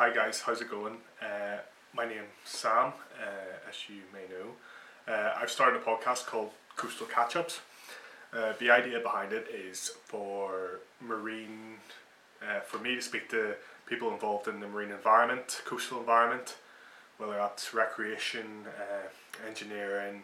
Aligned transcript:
Hi 0.00 0.08
guys, 0.08 0.40
how's 0.40 0.62
it 0.62 0.70
going? 0.70 0.96
Uh, 1.20 1.58
my 1.92 2.06
name's 2.06 2.24
Sam, 2.46 2.94
uh, 3.20 3.68
as 3.68 3.86
you 3.86 4.00
may 4.14 4.22
know. 4.34 4.52
Uh, 5.06 5.34
I've 5.36 5.50
started 5.50 5.78
a 5.78 5.84
podcast 5.84 6.24
called 6.24 6.52
Coastal 6.74 7.06
Catch 7.06 7.36
Ups. 7.36 7.60
Uh, 8.32 8.54
the 8.58 8.70
idea 8.70 8.98
behind 9.00 9.34
it 9.34 9.46
is 9.54 9.90
for 10.06 10.80
marine, 11.02 11.74
uh, 12.42 12.60
for 12.60 12.78
me 12.78 12.94
to 12.94 13.02
speak 13.02 13.28
to 13.28 13.56
people 13.84 14.10
involved 14.10 14.48
in 14.48 14.58
the 14.60 14.66
marine 14.66 14.90
environment, 14.90 15.60
coastal 15.66 15.98
environment, 15.98 16.56
whether 17.18 17.34
that's 17.34 17.74
recreation, 17.74 18.64
uh, 18.80 19.46
engineering, 19.46 20.22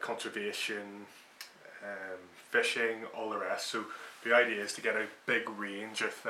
conservation, 0.00 1.06
um, 1.82 2.20
fishing, 2.52 2.98
all 3.16 3.30
the 3.30 3.38
rest. 3.38 3.66
So 3.66 3.86
the 4.22 4.32
idea 4.32 4.62
is 4.62 4.72
to 4.74 4.80
get 4.80 4.94
a 4.94 5.06
big 5.26 5.50
range 5.50 6.02
of 6.02 6.24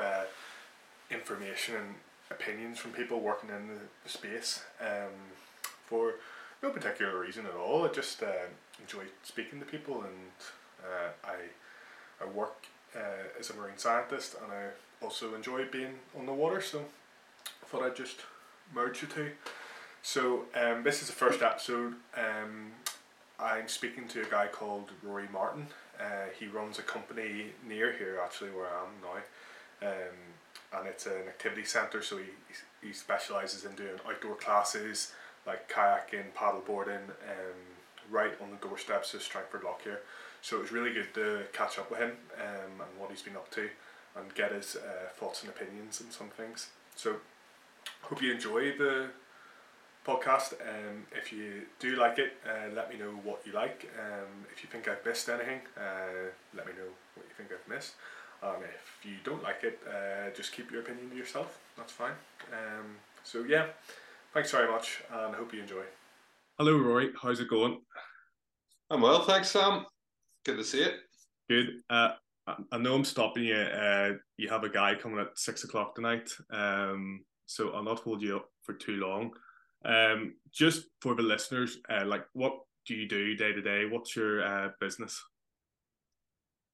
information 1.11 1.75
and 1.75 1.95
opinions 2.31 2.77
from 2.77 2.91
people 2.91 3.19
working 3.19 3.49
in 3.49 3.67
the, 3.67 3.79
the 4.03 4.09
space 4.09 4.63
um, 4.81 5.13
for 5.85 6.15
no 6.61 6.69
particular 6.69 7.19
reason 7.19 7.45
at 7.45 7.55
all. 7.55 7.85
I 7.85 7.89
just 7.89 8.21
uh, 8.23 8.47
enjoy 8.79 9.03
speaking 9.23 9.59
to 9.59 9.65
people 9.65 10.01
and 10.01 10.83
uh, 10.83 11.09
I, 11.23 12.23
I 12.23 12.27
work 12.27 12.65
uh, 12.95 13.39
as 13.39 13.49
a 13.49 13.53
marine 13.55 13.77
scientist 13.77 14.35
and 14.43 14.51
I 14.51 15.03
also 15.03 15.35
enjoy 15.35 15.65
being 15.65 15.93
on 16.17 16.25
the 16.25 16.33
water 16.33 16.61
so 16.61 16.79
I 17.63 17.67
thought 17.67 17.83
I'd 17.83 17.95
just 17.95 18.17
merge 18.73 19.01
the 19.01 19.07
two. 19.07 19.31
So 20.01 20.45
um, 20.55 20.83
this 20.83 21.01
is 21.01 21.07
the 21.07 21.13
first 21.13 21.41
episode. 21.41 21.95
Um, 22.15 22.71
I'm 23.39 23.67
speaking 23.67 24.07
to 24.09 24.21
a 24.21 24.25
guy 24.25 24.47
called 24.47 24.91
Rory 25.03 25.27
Martin. 25.31 25.67
Uh, 25.99 26.29
he 26.39 26.47
runs 26.47 26.79
a 26.79 26.83
company 26.83 27.47
near 27.67 27.91
here 27.93 28.19
actually 28.23 28.51
where 28.51 28.67
I 28.67 28.83
am 28.83 28.89
now. 29.01 29.87
Um, 29.89 30.15
and 30.73 30.87
it's 30.87 31.05
an 31.05 31.27
activity 31.27 31.65
centre. 31.65 32.01
So 32.01 32.17
he 32.17 32.25
he 32.81 32.93
specialises 32.93 33.65
in 33.65 33.73
doing 33.75 33.99
outdoor 34.07 34.35
classes 34.35 35.13
like 35.45 35.71
kayaking, 35.71 36.33
paddleboarding, 36.35 37.07
um, 37.07 37.59
right 38.11 38.33
on 38.41 38.51
the 38.51 38.67
doorsteps 38.67 39.13
of 39.13 39.21
Strangford 39.21 39.63
here. 39.83 40.01
So 40.41 40.57
it 40.57 40.61
was 40.61 40.71
really 40.71 40.93
good 40.93 41.13
to 41.15 41.43
catch 41.53 41.79
up 41.79 41.89
with 41.89 41.99
him 41.99 42.11
um, 42.37 42.81
and 42.81 42.99
what 42.99 43.09
he's 43.09 43.21
been 43.21 43.35
up 43.35 43.49
to 43.51 43.69
and 44.15 44.33
get 44.35 44.51
his 44.51 44.75
uh, 44.75 45.09
thoughts 45.15 45.41
and 45.41 45.49
opinions 45.49 46.01
on 46.01 46.11
some 46.11 46.29
things. 46.29 46.69
So 46.95 47.15
hope 48.01 48.21
you 48.21 48.31
enjoy 48.31 48.77
the 48.77 49.07
podcast. 50.05 50.53
Um, 50.53 51.05
if 51.11 51.33
you 51.33 51.63
do 51.79 51.95
like 51.95 52.17
it, 52.19 52.33
uh, 52.45 52.73
let 52.73 52.91
me 52.91 52.97
know 52.97 53.11
what 53.23 53.41
you 53.45 53.53
like. 53.53 53.89
Um, 53.99 54.45
if 54.53 54.63
you 54.63 54.69
think 54.69 54.87
I've 54.87 55.05
missed 55.05 55.29
anything, 55.29 55.61
uh, 55.77 56.31
let 56.55 56.65
me 56.65 56.73
know 56.73 56.89
what 57.15 57.25
you 57.27 57.33
think 57.37 57.49
I've 57.51 57.67
missed. 57.73 57.93
Um, 58.43 58.63
if 58.63 59.05
you 59.05 59.15
don't 59.23 59.41
like 59.43 59.63
it, 59.63 59.79
uh, 59.87 60.29
just 60.35 60.51
keep 60.51 60.71
your 60.71 60.81
opinion 60.81 61.09
to 61.09 61.15
yourself. 61.15 61.59
That's 61.75 61.91
fine. 61.91 62.13
Um, 62.51 62.85
so 63.23 63.43
yeah, 63.43 63.67
thanks 64.33 64.51
very 64.51 64.71
much, 64.71 65.03
and 65.11 65.35
I 65.35 65.37
hope 65.37 65.53
you 65.53 65.61
enjoy. 65.61 65.83
Hello, 66.57 66.77
Rory. 66.77 67.11
How's 67.21 67.39
it 67.39 67.49
going? 67.49 67.81
I'm 68.89 69.01
well, 69.01 69.23
thanks, 69.23 69.51
Sam. 69.51 69.85
Good 70.45 70.57
to 70.57 70.63
see 70.63 70.79
you. 70.79 70.91
Good. 71.49 71.81
Uh, 71.89 72.11
I 72.71 72.77
know 72.77 72.95
I'm 72.95 73.03
stopping 73.03 73.43
you. 73.43 73.55
Uh, 73.55 74.13
you 74.37 74.49
have 74.49 74.63
a 74.63 74.69
guy 74.69 74.95
coming 74.95 75.19
at 75.19 75.37
six 75.37 75.63
o'clock 75.63 75.95
tonight, 75.95 76.29
um, 76.51 77.25
so 77.45 77.71
I'll 77.71 77.83
not 77.83 77.99
hold 77.99 78.21
you 78.21 78.37
up 78.37 78.49
for 78.63 78.73
too 78.73 78.95
long. 78.95 79.31
Um, 79.83 80.35
just 80.53 80.85
for 81.01 81.15
the 81.15 81.23
listeners, 81.23 81.77
uh, 81.89 82.05
like 82.05 82.25
what 82.33 82.53
do 82.85 82.95
you 82.95 83.07
do 83.07 83.35
day 83.35 83.51
to 83.51 83.61
day? 83.61 83.85
What's 83.85 84.15
your 84.15 84.43
uh, 84.43 84.69
business? 84.79 85.21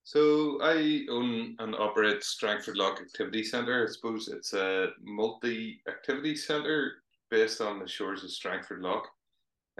So 0.06 0.58
I 0.60 1.06
own 1.10 1.56
and 1.58 1.74
operate 1.74 2.22
Strangford 2.22 2.76
Lough 2.76 2.92
Activity 2.92 3.42
Centre. 3.42 3.86
I 3.88 3.90
suppose 3.90 4.28
it's 4.28 4.52
a 4.52 4.88
multi-activity 5.02 6.36
centre 6.36 6.92
based 7.30 7.62
on 7.62 7.78
the 7.78 7.88
shores 7.88 8.22
of 8.22 8.30
Strangford 8.30 8.82
Lough. 8.82 9.02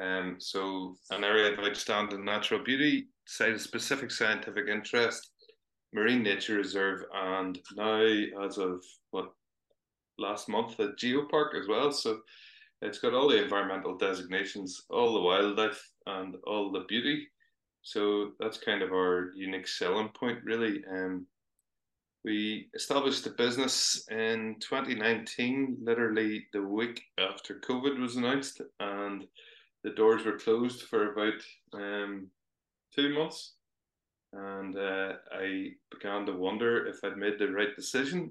Um, 0.00 0.36
so 0.38 0.96
an 1.10 1.24
area 1.24 1.52
of 1.52 1.58
outstanding 1.58 2.24
natural 2.24 2.64
beauty, 2.64 3.08
site 3.26 3.52
of 3.52 3.60
specific 3.60 4.10
scientific 4.10 4.66
interest, 4.66 5.30
marine 5.92 6.22
nature 6.22 6.56
reserve, 6.56 7.04
and 7.14 7.58
now 7.76 8.02
as 8.44 8.56
of 8.56 8.82
what 9.10 9.30
last 10.18 10.48
month 10.48 10.78
a 10.80 10.88
geopark 10.92 11.54
as 11.54 11.68
well. 11.68 11.92
So 11.92 12.20
it's 12.80 12.98
got 12.98 13.12
all 13.12 13.28
the 13.28 13.42
environmental 13.42 13.98
designations, 13.98 14.84
all 14.88 15.12
the 15.12 15.20
wildlife, 15.20 15.86
and 16.06 16.36
all 16.46 16.72
the 16.72 16.84
beauty. 16.88 17.28
So 17.84 18.32
that's 18.40 18.56
kind 18.56 18.80
of 18.80 18.92
our 18.92 19.32
unique 19.36 19.68
selling 19.68 20.08
point, 20.08 20.42
really. 20.42 20.82
Um, 20.90 21.26
we 22.24 22.70
established 22.74 23.24
the 23.24 23.30
business 23.30 24.06
in 24.10 24.56
2019, 24.60 25.76
literally 25.82 26.46
the 26.54 26.62
week 26.62 27.02
after 27.18 27.60
COVID 27.60 28.00
was 28.00 28.16
announced, 28.16 28.62
and 28.80 29.26
the 29.82 29.90
doors 29.90 30.24
were 30.24 30.38
closed 30.38 30.84
for 30.84 31.12
about 31.12 31.42
um, 31.74 32.28
two 32.96 33.12
months. 33.12 33.52
And 34.32 34.74
uh, 34.78 35.12
I 35.30 35.72
began 35.92 36.24
to 36.24 36.32
wonder 36.32 36.86
if 36.86 37.04
I'd 37.04 37.18
made 37.18 37.38
the 37.38 37.52
right 37.52 37.76
decision. 37.76 38.30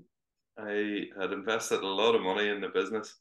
I 0.58 1.06
had 1.22 1.31
invested 1.31 1.81
a 1.81 1.88
lot 1.88 2.16
of 2.16 2.24
money 2.24 2.50
in 2.50 2.59
the 2.59 2.70
business 2.70 3.18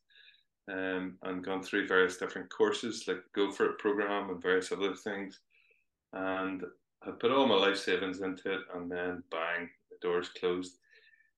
um, 0.73 1.19
and 1.25 1.45
gone 1.45 1.63
through 1.63 1.89
various 1.89 2.17
different 2.17 2.49
courses 2.49 3.05
like 3.07 3.21
Go 3.35 3.51
For 3.51 3.67
It 3.67 3.79
program 3.79 4.31
and 4.31 4.41
various 4.41 4.73
other 4.73 4.95
things 4.95 5.39
and 6.13 6.63
I 7.07 7.11
put 7.11 7.33
all 7.33 7.47
my 7.47 7.57
life 7.57 7.79
savings 7.79 8.21
into 8.21 8.53
it, 8.53 8.61
and 8.75 8.91
then 8.91 9.23
bang, 9.31 9.69
the 9.91 9.97
doors 10.01 10.29
closed. 10.39 10.79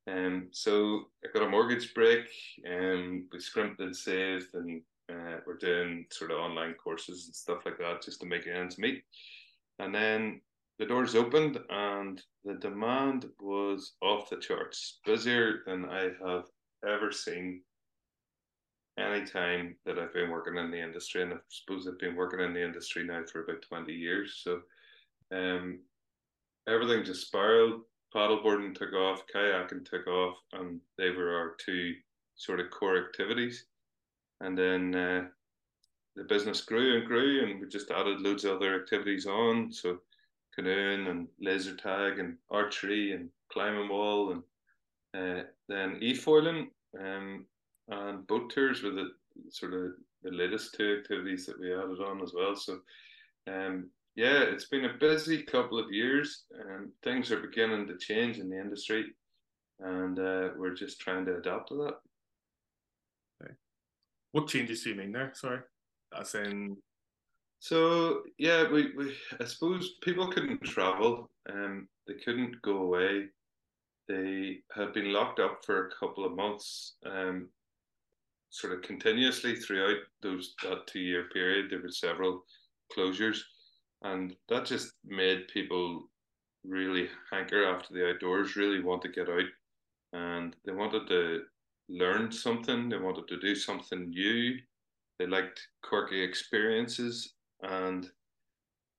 Um, 0.07 0.49
so 0.51 1.05
I 1.25 1.29
got 1.33 1.47
a 1.47 1.51
mortgage 1.51 1.95
break, 1.95 2.27
and 2.65 3.25
we 3.33 3.41
scrimped 3.41 3.81
and 3.81 3.97
saved, 3.97 4.55
and 4.55 4.83
uh, 5.11 5.39
we're 5.47 5.57
doing 5.57 6.07
sort 6.11 6.31
of 6.31 6.39
online 6.39 6.75
courses 6.75 7.27
and 7.27 7.35
stuff 7.35 7.65
like 7.65 7.79
that 7.79 8.03
just 8.03 8.21
to 8.21 8.27
make 8.27 8.47
ends 8.47 8.79
meet. 8.79 9.05
And 9.79 9.95
then 9.95 10.41
the 10.79 10.87
doors 10.87 11.15
opened, 11.15 11.59
and 11.71 12.23
the 12.45 12.55
demand 12.55 13.27
was 13.41 13.95
off 14.03 14.29
the 14.29 14.37
charts, 14.37 15.01
busier 15.07 15.63
than 15.67 15.87
I 15.87 16.11
have 16.27 16.45
ever 16.87 17.11
seen 17.11 17.63
any 18.99 19.25
time 19.25 19.77
that 19.85 19.99
I've 19.99 20.13
been 20.13 20.31
working 20.31 20.57
in 20.57 20.71
the 20.71 20.81
industry, 20.81 21.23
and 21.23 21.35
I 21.35 21.37
suppose 21.49 21.87
I've 21.87 21.99
been 21.99 22.17
working 22.17 22.41
in 22.41 22.55
the 22.55 22.65
industry 22.65 23.05
now 23.05 23.23
for 23.31 23.43
about 23.43 23.63
20 23.63 23.93
years. 23.93 24.41
So 24.43 24.61
um, 25.33 25.81
everything 26.69 27.05
just 27.05 27.27
spiraled. 27.27 27.83
Paddleboarding 28.15 28.75
took 28.75 28.93
off, 28.93 29.25
kayaking 29.35 29.85
took 29.85 30.07
off, 30.07 30.37
and 30.53 30.81
they 30.97 31.11
were 31.11 31.35
our 31.37 31.57
two 31.65 31.95
sort 32.37 32.61
of 32.61 32.71
core 32.71 32.99
activities. 32.99 33.67
And 34.41 34.57
then 34.57 34.95
uh, 34.95 35.25
the 36.15 36.25
business 36.25 36.61
grew 36.61 36.99
and 36.99 37.07
grew, 37.07 37.45
and 37.45 37.61
we 37.61 37.69
just 37.69 37.91
added 37.91 38.21
loads 38.21 38.45
of 38.45 38.57
other 38.57 38.81
activities 38.81 39.27
on. 39.27 39.73
So 39.73 39.99
canoeing 40.55 41.09
and 41.09 41.27
laser 41.41 41.75
tag 41.75 42.21
and 42.21 42.37
archery 42.51 43.13
and 43.13 43.29
climbing 43.53 43.89
wall 43.89 44.33
and 44.33 44.43
uh, 45.17 45.43
then 45.69 45.99
e-foiling 46.01 46.71
um, 47.01 47.45
and 47.89 48.27
boat 48.27 48.51
tours 48.51 48.83
were 48.83 48.91
the 48.91 49.11
sort 49.51 49.75
of 49.75 49.93
the 50.23 50.31
latest 50.31 50.75
two 50.75 50.99
activities 50.99 51.47
that 51.47 51.61
we 51.61 51.73
added 51.73 52.01
on 52.01 52.23
as 52.23 52.33
well. 52.35 52.57
So, 52.57 52.81
um, 53.47 53.91
yeah, 54.17 54.43
it's 54.43 54.67
been 54.67 54.87
a 54.87 54.99
busy 54.99 55.43
couple 55.43 55.79
of 55.79 55.91
years, 55.91 56.45
and 56.69 56.91
things 57.03 57.31
are 57.31 57.41
beginning 57.41 57.87
to 57.89 57.99
change 57.99 58.39
in 58.39 58.49
the 58.49 58.59
industry, 58.59 59.07
and 59.81 60.19
uh, 60.19 60.51
we're 60.57 60.75
just 60.75 61.01
trying 61.01 61.27
to 61.27 61.37
adapt 61.37 61.69
to 61.69 61.75
that. 61.77 61.95
Okay. 63.43 63.55
What 64.33 64.49
changes 64.49 64.83
do 64.83 64.91
you 64.91 64.97
mean 64.97 65.13
there? 65.13 65.33
Sorry, 65.35 65.61
as 66.19 66.35
in. 66.35 66.77
So 67.59 68.23
yeah, 68.39 68.71
we, 68.71 68.93
we 68.97 69.15
I 69.41 69.45
suppose 69.45 69.95
people 70.03 70.31
couldn't 70.31 70.63
travel, 70.63 71.31
um, 71.51 71.89
they 72.07 72.15
couldn't 72.15 72.61
go 72.63 72.79
away. 72.79 73.27
They 74.07 74.59
had 74.75 74.93
been 74.93 75.13
locked 75.13 75.41
up 75.41 75.61
for 75.65 75.87
a 75.87 75.91
couple 75.99 76.25
of 76.27 76.37
months, 76.37 76.97
um, 77.07 77.49
sort 78.55 78.73
of 78.73 78.83
continuously 78.83 79.57
throughout 79.57 79.99
those 80.23 80.55
that 80.63 80.87
two 80.87 81.01
year 81.01 81.25
period. 81.33 81.67
There 81.71 81.83
were 81.83 81.91
several 81.91 82.45
closures, 82.97 83.41
and 84.03 84.37
that 84.49 84.65
just 84.65 84.93
made 85.05 85.49
people 85.49 86.09
really 86.65 87.09
hanker 87.33 87.67
after 87.67 87.93
the 87.93 88.11
outdoors. 88.11 88.55
Really 88.55 88.81
want 88.81 89.03
to 89.03 89.09
get 89.09 89.29
out, 89.29 89.51
and 90.13 90.55
they 90.65 90.73
wanted 90.73 91.09
to 91.09 91.43
learn 91.89 92.31
something. 92.31 92.89
They 92.89 92.97
wanted 92.97 93.27
to 93.27 93.41
do 93.41 93.57
something 93.57 94.11
new. 94.11 94.57
They 95.19 95.27
liked 95.27 95.61
quirky 95.83 96.23
experiences, 96.23 97.35
and 97.63 98.09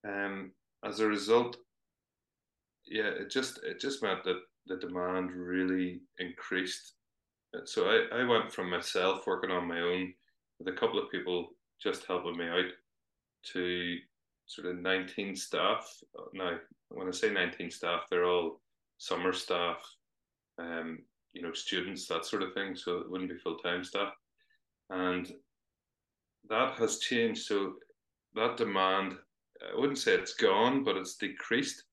um, 0.05 0.51
as 0.83 0.99
a 0.99 1.07
result, 1.07 1.55
yeah, 2.87 3.07
it 3.07 3.31
just 3.31 3.63
it 3.63 3.79
just 3.79 4.03
meant 4.03 4.25
that 4.25 4.41
the 4.67 4.75
demand 4.75 5.31
really 5.31 6.01
increased 6.19 6.94
so 7.63 7.85
I, 7.89 8.21
I 8.21 8.23
went 8.23 8.51
from 8.51 8.69
myself 8.69 9.25
working 9.27 9.51
on 9.51 9.67
my 9.67 9.79
own 9.79 10.13
with 10.59 10.73
a 10.73 10.77
couple 10.77 10.99
of 10.99 11.11
people 11.11 11.49
just 11.81 12.05
helping 12.05 12.37
me 12.37 12.47
out 12.47 12.71
to 13.53 13.97
sort 14.45 14.67
of 14.67 14.77
19 14.77 15.35
staff. 15.35 15.87
Now, 16.33 16.57
when 16.89 17.07
I 17.07 17.11
say 17.11 17.31
19 17.31 17.71
staff, 17.71 18.01
they're 18.09 18.25
all 18.25 18.61
summer 18.97 19.33
staff, 19.33 19.77
um, 20.59 20.99
you 21.33 21.41
know 21.41 21.53
students 21.53 22.07
that 22.07 22.25
sort 22.25 22.43
of 22.43 22.53
thing. 22.53 22.75
So 22.75 22.97
it 22.99 23.09
wouldn't 23.09 23.29
be 23.29 23.37
full 23.37 23.57
time 23.57 23.83
staff, 23.83 24.13
and 24.89 25.31
that 26.49 26.75
has 26.75 26.99
changed. 26.99 27.45
So 27.45 27.73
that 28.35 28.57
demand, 28.57 29.15
I 29.61 29.79
wouldn't 29.79 29.99
say 29.99 30.13
it's 30.13 30.33
gone, 30.33 30.83
but 30.83 30.97
it's 30.97 31.17
decreased. 31.17 31.83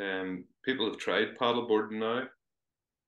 Um, 0.00 0.44
people 0.64 0.86
have 0.86 0.98
tried 0.98 1.38
paddleboarding 1.38 2.00
now. 2.00 2.24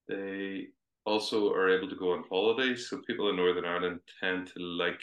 They 0.08 0.68
also 1.08 1.52
are 1.52 1.70
able 1.70 1.88
to 1.88 1.96
go 1.96 2.12
on 2.12 2.24
holidays. 2.28 2.88
So 2.88 3.00
people 3.06 3.30
in 3.30 3.36
Northern 3.36 3.64
Ireland 3.64 4.00
tend 4.20 4.48
to 4.48 4.60
like 4.62 5.00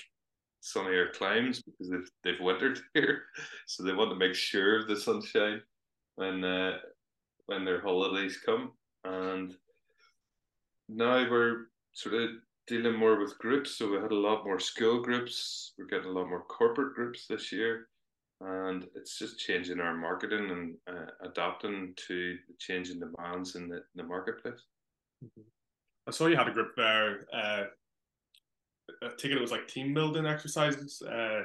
sunnier 0.62 1.12
climes 1.12 1.62
because 1.62 1.90
they've 1.90 2.12
they've 2.24 2.46
wintered 2.46 2.80
here, 2.94 3.24
so 3.66 3.84
they 3.84 3.94
want 3.94 4.12
to 4.12 4.16
make 4.16 4.36
sure 4.36 4.80
of 4.80 4.88
the 4.88 4.96
sunshine 4.96 5.62
when 6.16 6.44
uh, 6.44 6.78
when 7.48 7.66
their 7.66 7.82
holidays 7.82 8.40
come. 8.46 8.72
And 9.04 9.56
now 10.90 11.30
we're 11.30 11.68
sort 11.94 12.16
of 12.16 12.30
dealing 12.68 12.98
more 12.98 13.20
with 13.20 13.38
groups. 13.38 13.78
So 13.78 13.90
we 13.90 13.98
had 13.98 14.12
a 14.12 14.16
lot 14.16 14.46
more 14.46 14.60
school 14.60 15.02
groups. 15.02 15.74
We're 15.78 15.86
getting 15.86 16.10
a 16.10 16.14
lot 16.14 16.30
more 16.30 16.44
corporate 16.44 16.96
groups 16.96 17.26
this 17.28 17.52
year, 17.52 17.88
and 18.42 18.88
it's 18.96 19.18
just 19.18 19.40
changing 19.40 19.80
our 19.80 19.96
marketing 19.96 20.50
and 20.52 20.76
uh, 20.90 21.12
adapting 21.22 21.94
to 22.08 22.38
the 22.48 22.54
changing 22.60 23.00
demands 23.00 23.56
in 23.56 23.68
the, 23.68 23.78
in 23.78 23.96
the 23.96 24.04
marketplace. 24.04 24.62
Mm-hmm. 25.24 25.42
I 26.08 26.12
saw 26.12 26.28
you 26.28 26.36
had 26.36 26.48
a 26.48 26.52
group 26.52 26.76
there. 26.76 27.26
Uh, 27.34 27.64
I 29.04 29.10
think 29.20 29.34
it 29.34 29.42
was 29.42 29.52
like 29.52 29.68
team 29.68 29.94
building 29.94 30.26
exercises. 30.26 31.02
Uh, 31.02 31.44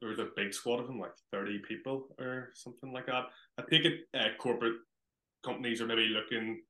there 0.00 0.08
was 0.08 0.18
a 0.18 0.30
big 0.36 0.54
squad 0.54 0.80
of 0.80 0.86
them, 0.86 0.98
like 0.98 1.12
thirty 1.30 1.58
people 1.58 2.08
or 2.18 2.50
something 2.54 2.92
like 2.92 3.06
that. 3.06 3.26
I 3.58 3.62
think 3.62 3.84
it 3.84 4.00
uh, 4.14 4.28
corporate 4.38 4.76
companies 5.44 5.80
are 5.80 5.86
maybe 5.86 6.08
looking 6.08 6.62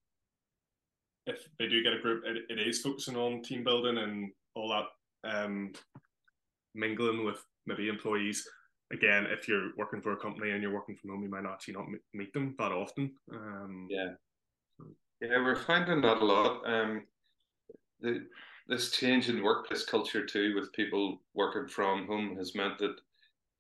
if 1.26 1.49
they 1.58 1.67
do 1.67 1.82
get 1.82 1.93
a 1.93 1.99
group, 1.99 2.25
it, 2.25 2.44
it 2.49 2.67
is 2.67 2.81
focusing 2.81 3.17
on 3.17 3.43
team 3.43 3.64
building 3.64 3.99
and 3.99 4.31
all 4.55 4.69
that 4.69 5.31
um, 5.31 5.73
mingling 6.75 7.25
with 7.25 7.44
maybe 7.67 7.88
employees. 7.88 8.47
Again, 8.93 9.26
if 9.26 9.49
you're 9.49 9.70
working 9.76 10.00
for 10.00 10.12
a 10.12 10.17
company 10.17 10.52
and 10.52 10.62
you're 10.62 10.73
working 10.73 10.94
from 10.94 11.11
home, 11.11 11.23
you 11.23 11.29
might 11.29 11.44
actually 11.44 11.75
not 11.75 11.87
meet 12.14 12.32
them 12.32 12.55
that 12.59 12.70
often. 12.70 13.12
Um, 13.32 13.88
yeah, 13.91 14.11
yeah, 15.20 15.38
we're 15.42 15.56
finding 15.56 16.00
that 16.02 16.18
a 16.18 16.24
lot. 16.24 16.62
Um, 16.66 17.06
the 18.00 18.26
this 18.68 18.90
change 18.90 19.28
in 19.28 19.44
workplace 19.44 19.84
culture 19.84 20.26
too, 20.26 20.54
with 20.54 20.72
people 20.72 21.20
working 21.34 21.68
from 21.68 22.06
home, 22.06 22.36
has 22.36 22.54
meant 22.54 22.78
that 22.78 22.96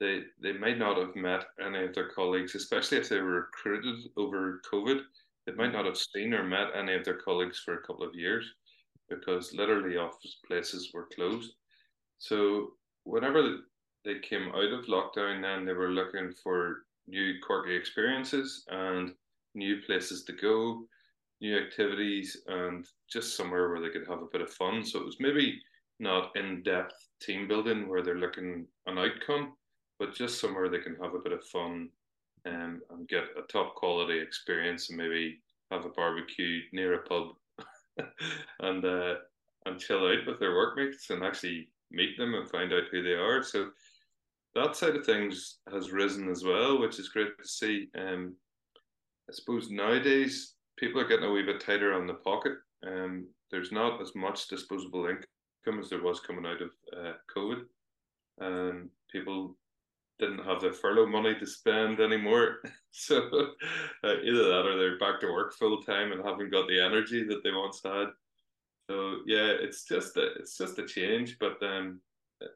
they 0.00 0.22
they 0.42 0.52
might 0.52 0.78
not 0.78 0.98
have 0.98 1.14
met 1.16 1.44
any 1.64 1.84
of 1.84 1.94
their 1.94 2.10
colleagues, 2.10 2.54
especially 2.54 2.98
if 2.98 3.08
they 3.08 3.20
were 3.20 3.46
recruited 3.52 4.10
over 4.16 4.60
COVID 4.72 5.00
they 5.46 5.52
might 5.52 5.72
not 5.72 5.86
have 5.86 5.96
seen 5.96 6.34
or 6.34 6.42
met 6.42 6.74
any 6.74 6.94
of 6.94 7.04
their 7.04 7.18
colleagues 7.18 7.60
for 7.60 7.74
a 7.74 7.82
couple 7.82 8.04
of 8.04 8.14
years 8.14 8.52
because 9.08 9.54
literally 9.54 9.96
office 9.96 10.38
places 10.46 10.90
were 10.92 11.08
closed. 11.14 11.52
So 12.18 12.72
whenever 13.04 13.58
they 14.04 14.18
came 14.18 14.48
out 14.48 14.72
of 14.72 14.86
lockdown, 14.86 15.42
then 15.42 15.64
they 15.64 15.72
were 15.72 15.90
looking 15.90 16.32
for 16.42 16.86
new 17.06 17.34
quirky 17.46 17.76
experiences 17.76 18.64
and 18.68 19.14
new 19.54 19.80
places 19.82 20.24
to 20.24 20.32
go, 20.32 20.84
new 21.40 21.58
activities, 21.58 22.36
and 22.46 22.86
just 23.10 23.36
somewhere 23.36 23.68
where 23.68 23.80
they 23.80 23.90
could 23.90 24.08
have 24.08 24.22
a 24.22 24.30
bit 24.32 24.40
of 24.40 24.52
fun. 24.52 24.84
So 24.84 25.00
it 25.00 25.06
was 25.06 25.16
maybe 25.20 25.60
not 25.98 26.36
in 26.36 26.62
depth 26.62 26.94
team 27.20 27.48
building 27.48 27.88
where 27.88 28.02
they're 28.02 28.18
looking 28.18 28.66
an 28.86 28.98
outcome, 28.98 29.54
but 29.98 30.14
just 30.14 30.40
somewhere 30.40 30.68
they 30.68 30.78
can 30.78 30.96
have 31.02 31.14
a 31.14 31.20
bit 31.20 31.32
of 31.32 31.44
fun 31.44 31.88
um, 32.46 32.80
and 32.90 33.08
get 33.08 33.24
a 33.36 33.42
top 33.50 33.74
quality 33.74 34.18
experience 34.18 34.88
and 34.88 34.98
maybe 34.98 35.40
have 35.70 35.84
a 35.84 35.90
barbecue 35.90 36.60
near 36.72 36.94
a 36.94 37.02
pub 37.02 37.28
and 38.60 38.84
uh, 38.84 39.14
and 39.64 39.80
chill 39.80 40.06
out 40.06 40.26
with 40.26 40.38
their 40.38 40.54
workmates 40.54 41.10
and 41.10 41.24
actually 41.24 41.68
meet 41.90 42.16
them 42.16 42.34
and 42.34 42.48
find 42.50 42.72
out 42.72 42.84
who 42.90 43.02
they 43.02 43.14
are. 43.14 43.42
So 43.42 43.70
that 44.54 44.76
side 44.76 44.96
of 44.96 45.04
things 45.04 45.58
has 45.72 45.90
risen 45.90 46.30
as 46.30 46.44
well, 46.44 46.78
which 46.80 46.98
is 46.98 47.08
great 47.08 47.36
to 47.38 47.48
see. 47.48 47.88
Um, 47.98 48.34
I 49.28 49.32
suppose 49.32 49.70
nowadays 49.70 50.54
people 50.76 51.00
are 51.00 51.08
getting 51.08 51.24
a 51.24 51.30
wee 51.30 51.42
bit 51.42 51.60
tighter 51.60 51.94
on 51.94 52.06
the 52.06 52.14
pocket. 52.14 52.54
Um, 52.86 53.26
there's 53.50 53.72
not 53.72 54.00
as 54.00 54.14
much 54.14 54.48
disposable 54.48 55.06
income 55.06 55.80
as 55.80 55.90
there 55.90 56.02
was 56.02 56.20
coming 56.20 56.46
out 56.46 56.62
of 56.62 56.70
uh, 56.96 57.12
COVID. 57.34 57.62
and 58.40 58.90
people 59.10 59.56
didn't 60.18 60.44
have 60.44 60.60
the 60.60 60.72
furlough 60.72 61.06
money 61.06 61.34
to 61.38 61.46
spend 61.46 62.00
anymore. 62.00 62.58
so 62.90 63.18
uh, 64.04 64.14
either 64.22 64.44
that 64.44 64.66
or 64.66 64.76
they're 64.76 64.98
back 64.98 65.20
to 65.20 65.32
work 65.32 65.54
full 65.54 65.82
time 65.82 66.12
and 66.12 66.24
haven't 66.24 66.50
got 66.50 66.68
the 66.68 66.80
energy 66.80 67.24
that 67.24 67.42
they 67.44 67.52
once 67.52 67.80
had. 67.84 68.06
So 68.88 69.18
yeah, 69.26 69.52
it's 69.60 69.84
just 69.84 70.16
a 70.16 70.34
it's 70.34 70.56
just 70.56 70.78
a 70.78 70.86
change. 70.86 71.38
But 71.38 71.62
um, 71.62 72.00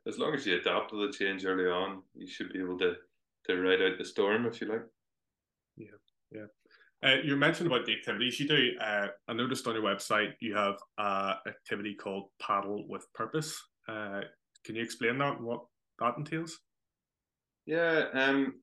as 0.07 0.19
long 0.19 0.35
as 0.35 0.47
you 0.47 0.57
adapt 0.57 0.91
to 0.91 1.07
the 1.07 1.13
change 1.13 1.45
early 1.45 1.67
on, 1.67 2.03
you 2.15 2.27
should 2.27 2.53
be 2.53 2.61
able 2.61 2.79
to 2.79 2.95
to 3.47 3.61
ride 3.61 3.83
out 3.83 3.99
the 3.99 4.05
storm 4.05 4.47
if 4.47 4.61
you 4.61 4.69
like. 4.69 4.85
Yeah. 5.77 5.89
Uh, 7.03 7.17
you 7.25 7.35
mentioned 7.35 7.67
about 7.67 7.87
the 7.87 7.95
activities 7.95 8.39
you 8.39 8.47
do. 8.47 8.73
Uh, 8.79 9.09
I 9.27 9.33
noticed 9.33 9.67
on 9.67 9.75
your 9.75 9.83
website 9.83 10.33
you 10.41 10.55
have 10.55 10.77
an 10.99 11.37
activity 11.47 11.95
called 11.95 12.29
Paddle 12.41 12.85
with 12.89 13.07
Purpose. 13.15 13.59
Uh, 13.89 14.21
can 14.65 14.77
you 14.77 14.83
explain 14.83 15.19
that? 15.19 15.41
What 15.41 15.65
that 15.99 16.15
entails? 16.19 16.59
Yeah, 17.65 18.07
um, 18.13 18.55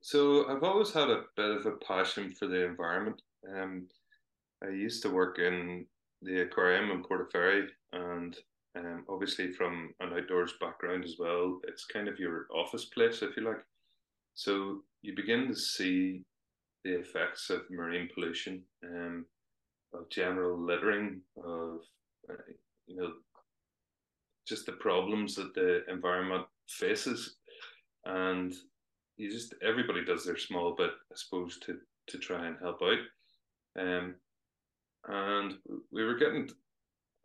so 0.00 0.48
I've 0.48 0.62
always 0.62 0.92
had 0.92 1.10
a 1.10 1.24
bit 1.36 1.50
of 1.50 1.66
a 1.66 1.72
passion 1.86 2.32
for 2.32 2.46
the 2.46 2.64
environment. 2.64 3.20
Um, 3.54 3.88
I 4.64 4.70
used 4.70 5.02
to 5.02 5.10
work 5.10 5.38
in 5.38 5.86
the 6.22 6.42
aquarium 6.42 6.90
in 6.90 7.02
Portaferry, 7.02 7.66
and 7.92 8.36
um, 8.76 9.04
obviously 9.08 9.52
from 9.52 9.92
an 10.00 10.12
outdoors 10.14 10.54
background 10.60 11.04
as 11.04 11.16
well, 11.18 11.60
it's 11.64 11.84
kind 11.84 12.08
of 12.08 12.18
your 12.18 12.46
office 12.54 12.86
place, 12.86 13.20
if 13.22 13.36
you 13.36 13.42
like. 13.42 13.62
So 14.34 14.82
you 15.02 15.14
begin 15.14 15.48
to 15.48 15.54
see 15.54 16.22
the 16.84 16.98
effects 16.98 17.50
of 17.50 17.62
marine 17.70 18.08
pollution, 18.14 18.62
um, 18.84 19.24
of 19.94 20.08
general 20.10 20.58
littering, 20.58 21.20
of 21.36 21.80
uh, 22.30 22.34
you 22.86 22.96
know, 22.96 23.12
just 24.46 24.66
the 24.66 24.72
problems 24.72 25.34
that 25.34 25.54
the 25.54 25.84
environment 25.88 26.44
faces 26.68 27.36
and 28.04 28.54
you 29.16 29.30
just 29.30 29.54
everybody 29.62 30.04
does 30.04 30.24
their 30.24 30.36
small 30.36 30.74
bit, 30.74 30.90
I 30.90 31.14
suppose, 31.14 31.58
to 31.60 31.78
to 32.08 32.18
try 32.18 32.46
and 32.46 32.56
help 32.60 32.80
out. 32.82 32.98
Um, 33.78 34.14
and 35.08 35.54
we 35.90 36.04
were 36.04 36.16
getting 36.16 36.48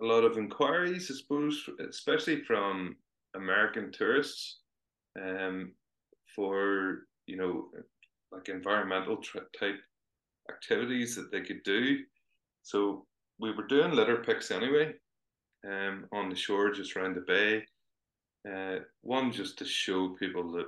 a 0.02 0.06
lot 0.06 0.24
of 0.24 0.38
inquiries, 0.38 1.10
I 1.12 1.16
suppose, 1.16 1.68
especially 1.90 2.44
from 2.44 2.96
American 3.36 3.92
tourists, 3.92 4.60
um, 5.20 5.72
for 6.36 7.08
you 7.26 7.38
know, 7.38 7.70
like 8.32 8.50
environmental 8.50 9.18
type 9.60 9.80
activities 10.50 11.16
that 11.16 11.32
they 11.32 11.42
could 11.42 11.64
do. 11.64 12.00
So 12.64 13.06
we 13.40 13.52
were 13.52 13.68
doing 13.68 13.92
litter 13.92 14.18
picks 14.18 14.52
anyway, 14.52 14.94
um, 15.66 16.06
on 16.12 16.30
the 16.30 16.36
shore 16.36 16.72
just 16.72 16.96
around 16.96 17.16
the 17.16 17.22
bay. 17.22 17.64
Uh, 18.50 18.80
one 19.02 19.32
just 19.32 19.58
to 19.58 19.66
show 19.66 20.10
people 20.20 20.52
that 20.54 20.68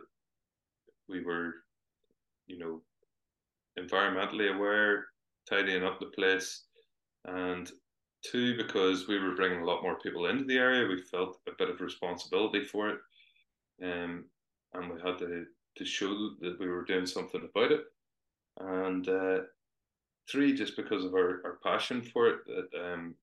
we 1.08 1.24
were, 1.24 1.54
you 2.48 2.60
know, 2.60 2.82
environmentally 3.80 4.54
aware, 4.54 5.06
tidying 5.50 5.84
up 5.84 6.00
the 6.00 6.08
place, 6.08 6.66
and 7.26 7.72
two 8.24 8.58
because 8.58 9.08
we 9.08 9.18
were 9.18 9.36
bringing 9.36 9.62
a 9.62 9.66
lot 9.66 9.82
more 9.82 9.98
people 10.00 10.26
into 10.28 10.44
the 10.44 10.58
area. 10.58 10.88
We 10.88 11.02
felt 11.02 11.40
a 11.48 11.52
bit 11.58 11.70
of 11.70 11.80
responsibility 11.80 12.66
for 12.66 12.90
it, 12.90 13.00
um, 13.84 14.26
and 14.74 14.92
we 14.92 15.00
had 15.02 15.18
to 15.20 15.46
to 15.78 15.86
show 15.86 16.32
that 16.42 16.58
we 16.60 16.68
were 16.68 16.84
doing 16.84 17.06
something 17.06 17.48
about 17.50 17.72
it, 17.72 17.84
and 18.60 19.08
uh, 19.08 19.38
three 20.30 20.54
just 20.54 20.76
because 20.76 21.04
of 21.06 21.14
our, 21.14 21.42
our 21.46 21.60
passion 21.64 22.02
for 22.02 22.28
it 22.28 22.40
that 22.46 22.94
um, 22.94 23.16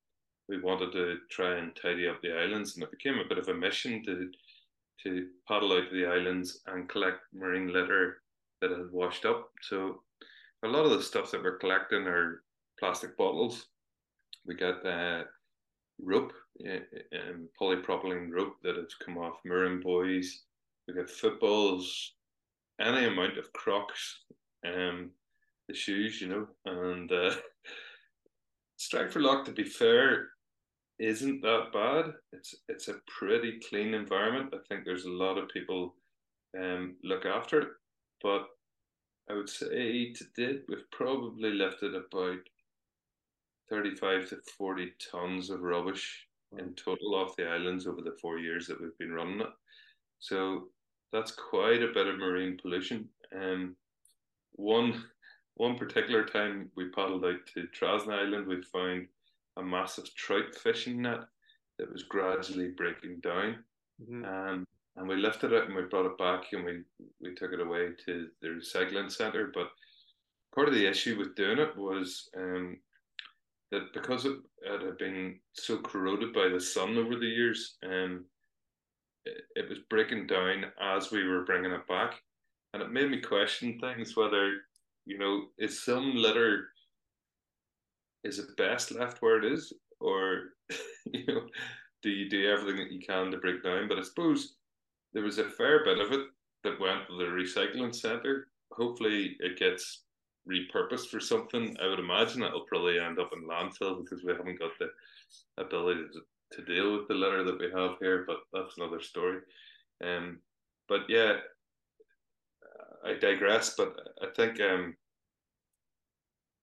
we 0.49 0.61
wanted 0.61 0.93
to 0.93 1.19
try 1.31 1.59
and 1.59 1.77
tidy 1.77 2.09
up 2.09 2.21
the 2.23 2.33
islands, 2.33 2.75
and 2.75 2.83
it 2.83 2.91
became 2.91 3.19
a 3.19 3.29
bit 3.29 3.39
of 3.39 3.49
a 3.49 3.55
mission 3.55 4.03
to 4.05 4.31
to 5.03 5.27
paddle 5.47 5.73
out 5.75 5.91
to 5.91 5.95
the 5.95 6.07
islands 6.07 6.63
and 6.69 6.89
collect 6.89 7.21
marine 7.35 7.71
litter 7.71 8.23
that 8.61 8.71
had 8.71 8.91
washed 8.91 9.27
up. 9.27 9.51
So 9.61 10.01
a 10.65 10.69
lot 10.69 10.87
of 10.87 10.93
the 10.93 11.03
stuff 11.03 11.31
that 11.31 11.43
we're 11.43 11.59
collecting 11.59 12.07
are 12.07 12.43
plastic 12.81 13.17
bottles. 13.17 13.67
We 14.47 14.55
get 14.55 14.85
uh, 14.87 15.25
rope, 16.01 16.33
um, 16.65 17.49
polypropylene 17.61 18.33
rope 18.33 18.57
that 18.63 18.77
has 18.77 18.95
come 19.05 19.19
off 19.19 19.39
mooring 19.45 19.81
buoys. 19.81 20.45
We 20.89 20.95
get 20.95 21.11
footballs, 21.11 22.15
any 22.81 23.07
amount 23.07 23.39
of 23.39 23.53
Crocs, 23.53 24.21
um, 24.67 25.11
the 25.69 25.75
shoes, 25.75 26.21
you 26.21 26.29
know, 26.29 26.47
and 26.65 27.11
uh, 27.11 27.35
Strangford 28.77 29.23
Lough. 29.23 29.45
To 29.45 29.53
be 29.53 29.65
fair, 29.65 30.29
isn't 30.99 31.43
that 31.43 31.73
bad. 31.73 32.13
It's 32.33 32.55
it's 32.69 32.89
a 32.89 33.01
pretty 33.19 33.61
clean 33.69 33.95
environment. 33.95 34.55
I 34.55 34.59
think 34.69 34.85
there's 34.85 35.05
a 35.05 35.11
lot 35.11 35.39
of 35.39 35.49
people 35.49 35.95
um, 36.59 36.97
look 37.03 37.27
after 37.27 37.61
it, 37.61 37.69
but 38.23 38.47
I 39.31 39.35
would 39.35 39.49
say 39.49 40.13
to 40.13 40.25
date 40.37 40.63
we've 40.69 40.91
probably 40.93 41.51
lifted 41.51 41.95
about 41.95 42.39
35 43.69 44.29
to 44.29 44.37
40 44.57 44.93
tons 45.11 45.51
of 45.51 45.63
rubbish 45.63 46.27
in 46.59 46.75
total 46.75 47.17
off 47.17 47.37
the 47.37 47.47
islands 47.47 47.87
over 47.87 48.01
the 48.01 48.17
four 48.23 48.39
years 48.39 48.67
that 48.67 48.81
we've 48.81 48.97
been 48.99 49.13
running 49.13 49.41
it. 49.41 49.49
So 50.21 50.69
that's 51.13 51.33
quite 51.33 51.83
a 51.83 51.93
bit 51.93 52.07
of 52.07 52.19
marine 52.19 52.59
pollution. 52.61 53.09
Um, 53.35 53.77
one 54.53 55.05
one 55.55 55.79
particular 55.79 56.25
time 56.25 56.71
we 56.77 56.91
paddled 56.91 57.25
out 57.25 57.47
to 57.55 57.67
Trasna 57.69 58.27
Island, 58.27 58.47
we 58.47 58.63
found 58.63 59.07
a 59.57 59.63
massive 59.63 60.15
trout 60.15 60.55
fishing 60.55 61.01
net 61.01 61.21
that 61.79 61.91
was 61.91 62.03
gradually 62.03 62.69
breaking 62.69 63.21
down. 63.21 63.65
Mm-hmm. 64.03 64.25
Um, 64.25 64.67
and 64.97 65.09
we 65.09 65.17
lifted 65.17 65.53
it 65.53 65.65
and 65.65 65.75
we 65.75 65.83
brought 65.83 66.07
it 66.07 66.19
back 66.19 66.53
and 66.53 66.65
we, 66.65 66.83
we 67.21 67.35
took 67.35 67.53
it 67.53 67.61
away 67.61 67.89
to 68.05 68.29
the 68.41 68.49
recycling 68.49 69.11
centre. 69.11 69.51
But 69.55 69.69
part 70.55 70.69
of 70.69 70.75
the 70.75 70.87
issue 70.87 71.19
with 71.19 71.37
doing 71.37 71.59
it 71.59 71.77
was 71.77 72.29
um, 72.37 72.79
that 73.71 73.93
because 73.93 74.25
it, 74.25 74.37
it, 74.63 74.83
had 74.83 74.99
been 74.99 75.39
so 75.53 75.79
corroded 75.79 76.33
by 76.33 76.49
the 76.49 76.61
sun 76.61 76.97
over 76.97 77.17
the 77.17 77.27
years, 77.27 77.77
um, 77.85 78.25
it, 79.55 79.69
was 79.69 79.79
breaking 79.91 80.27
down 80.27 80.67
as 80.81 81.11
we 81.11 81.27
were 81.27 81.45
bringing 81.45 81.73
it 81.73 81.87
back. 81.87 82.15
And 82.73 82.83
it 82.83 82.93
made 82.93 83.11
me 83.11 83.21
question 83.21 83.79
things 83.79 84.17
whether, 84.17 84.53
you 85.05 85.19
know, 85.19 85.47
is 85.59 85.85
some 85.85 86.15
litter, 86.15 86.69
is 88.25 88.39
it 88.39 88.57
best 88.57 88.93
left 88.93 89.23
where 89.23 89.43
it 89.43 89.53
is? 89.53 89.73
Or, 90.01 90.51
you 91.13 91.27
know, 91.27 91.43
do 92.03 92.11
you 92.11 92.29
do 92.29 92.51
everything 92.51 92.77
that 92.77 92.93
you 92.93 93.01
can 93.01 93.31
to 93.31 93.39
break 93.39 93.63
down? 93.63 93.89
But 93.89 93.99
I 93.99 94.03
suppose 94.03 94.55
there 95.13 95.25
was 95.25 95.39
a 95.39 95.45
fair 95.45 95.85
bit 95.85 95.99
of 95.99 96.13
it 96.13 96.27
that 96.65 96.81
went 96.81 97.07
to 97.09 97.17
the 97.17 97.25
recycling 97.25 97.95
centre. 97.95 98.49
Hopefully, 98.73 99.37
it 99.41 99.59
gets 99.59 100.03
repurposed 100.49 101.09
for 101.09 101.21
something. 101.21 101.77
I 101.83 101.89
would 101.89 101.99
imagine 101.99 102.43
it'll 102.43 102.67
probably 102.67 102.99
end 102.99 103.19
up 103.19 103.31
in 103.33 103.49
landfill 103.49 104.03
because 104.03 104.25
we 104.25 104.33
haven't 104.33 104.59
got 104.59 104.73
the 104.79 104.89
ability 105.59 106.03
to, 106.13 106.21
to 106.53 106.63
deal 106.63 106.97
with 106.97 107.09
the 107.09 107.15
litter 107.15 107.45
that 107.45 107.59
we 107.59 107.71
have 107.75 107.97
here. 108.01 108.25
But 108.27 108.39
that's 108.53 108.77
another 108.77 109.01
story. 109.01 109.41
Um, 110.05 110.41
but 110.89 111.03
yeah, 111.09 111.37
I 113.05 113.15
digress. 113.15 113.75
But 113.77 113.97
I 114.23 114.27
think 114.35 114.61
um, 114.61 114.95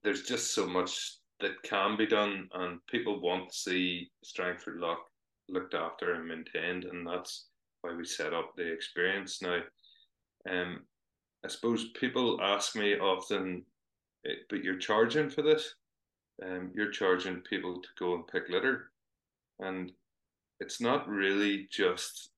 there's 0.04 0.24
just 0.24 0.54
so 0.54 0.68
much 0.68 1.18
that 1.40 1.62
can 1.64 1.98
be 1.98 2.06
done, 2.06 2.48
and 2.54 2.80
people 2.88 3.22
want 3.22 3.50
to 3.50 3.58
see 3.58 4.10
Strangford 4.24 4.80
Lough 4.80 4.98
looked 5.50 5.74
after 5.74 6.14
and 6.14 6.28
maintained, 6.28 6.86
and 6.86 7.06
that's 7.06 7.48
why 7.82 7.94
we 7.94 8.06
set 8.06 8.34
up 8.34 8.54
the 8.56 8.72
experience. 8.72 9.42
Now, 9.42 9.60
um, 10.50 10.82
I 11.44 11.50
suppose 11.50 11.90
people 12.00 12.40
ask 12.42 12.76
me 12.76 12.98
often, 12.98 13.66
eh, 14.26 14.36
but 14.50 14.64
you're 14.64 14.78
charging 14.78 15.30
for 15.30 15.42
this. 15.42 15.76
Um, 16.42 16.72
you're 16.74 16.92
charging 16.92 17.42
people 17.42 17.82
to 17.82 17.90
go 18.00 18.16
and 18.16 18.28
pick 18.28 18.50
litter, 18.50 18.92
and 19.64 19.92
it's 20.60 20.80
not 20.82 21.08
really 21.08 21.68
just 21.72 22.30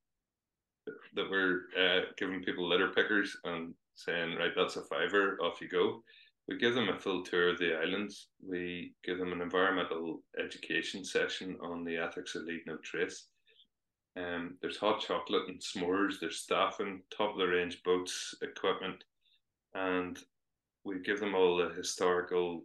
that 1.16 1.30
we're 1.30 1.62
uh, 1.80 2.02
giving 2.18 2.44
people 2.44 2.68
litter 2.68 2.90
pickers 2.90 3.36
and 3.44 3.74
saying, 3.96 4.36
right, 4.36 4.52
that's 4.56 4.76
a 4.76 4.84
fiver, 4.84 5.38
off 5.42 5.62
you 5.62 5.70
go. 5.70 6.04
We 6.48 6.58
give 6.58 6.76
them 6.76 6.90
a 6.90 7.00
full 7.00 7.24
tour 7.24 7.50
of 7.50 7.58
the 7.58 7.76
islands. 7.76 8.28
We 8.48 8.94
give 9.04 9.18
them 9.18 9.32
an 9.32 9.42
environmental 9.42 10.22
education 10.40 11.04
session 11.04 11.58
on 11.62 11.84
the 11.84 11.98
ethics 11.98 12.36
of 12.36 12.44
leave 12.44 12.62
no 12.68 12.78
trace. 12.84 13.26
Um, 14.18 14.58
there's 14.62 14.78
hot 14.78 15.02
chocolate 15.02 15.48
and 15.48 15.60
s'mores. 15.60 16.20
There's 16.22 16.40
staffing, 16.40 17.02
top 17.16 17.32
of 17.34 17.38
the 17.38 17.48
range 17.48 17.82
boats, 17.84 18.36
equipment, 18.42 19.04
and 19.74 20.20
we 20.84 21.00
give 21.00 21.20
them 21.20 21.36
all 21.36 21.58
the 21.58 21.74
historical 21.76 22.64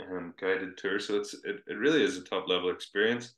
um, 0.00 0.34
guided 0.40 0.76
tour. 0.76 1.00
So 1.00 1.16
it's 1.16 1.34
it, 1.44 1.62
it 1.66 1.78
really 1.78 2.04
is 2.04 2.18
a 2.18 2.22
top 2.22 2.48
level 2.48 2.70
experience. 2.70 3.34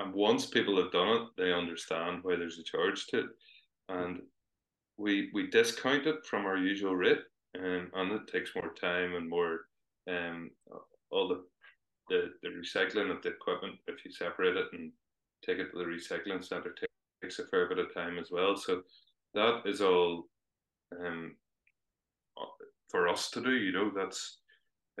And 0.00 0.14
once 0.14 0.46
people 0.46 0.82
have 0.82 0.92
done 0.92 1.08
it, 1.08 1.22
they 1.36 1.52
understand 1.52 2.20
why 2.22 2.36
there's 2.36 2.58
a 2.58 2.62
charge 2.62 3.06
to 3.08 3.20
it, 3.20 3.26
and 3.90 4.20
we 4.96 5.30
we 5.34 5.50
discount 5.50 6.06
it 6.06 6.24
from 6.24 6.46
our 6.46 6.56
usual 6.56 6.96
rate, 6.96 7.20
um, 7.58 7.90
and 7.94 8.12
it 8.12 8.26
takes 8.26 8.54
more 8.54 8.72
time 8.80 9.14
and 9.14 9.28
more 9.28 9.60
um 10.10 10.50
all 11.10 11.28
the 11.28 11.42
the, 12.08 12.30
the 12.42 12.48
recycling 12.48 13.14
of 13.14 13.22
the 13.22 13.28
equipment 13.28 13.76
if 13.86 14.04
you 14.04 14.10
separate 14.10 14.56
it 14.56 14.66
and 14.72 14.90
take 15.44 15.58
it 15.58 15.70
to 15.70 15.78
the 15.78 15.84
recycling 15.84 16.44
center 16.44 16.74
takes 17.22 17.38
a 17.38 17.46
fair 17.46 17.68
bit 17.68 17.78
of 17.78 17.94
time 17.94 18.18
as 18.18 18.30
well. 18.30 18.56
So 18.56 18.82
that 19.34 19.62
is 19.66 19.80
all 19.80 20.24
um, 20.98 21.36
for 22.88 23.08
us 23.08 23.30
to 23.30 23.40
do. 23.40 23.52
You 23.52 23.72
know, 23.72 23.92
that's 23.94 24.38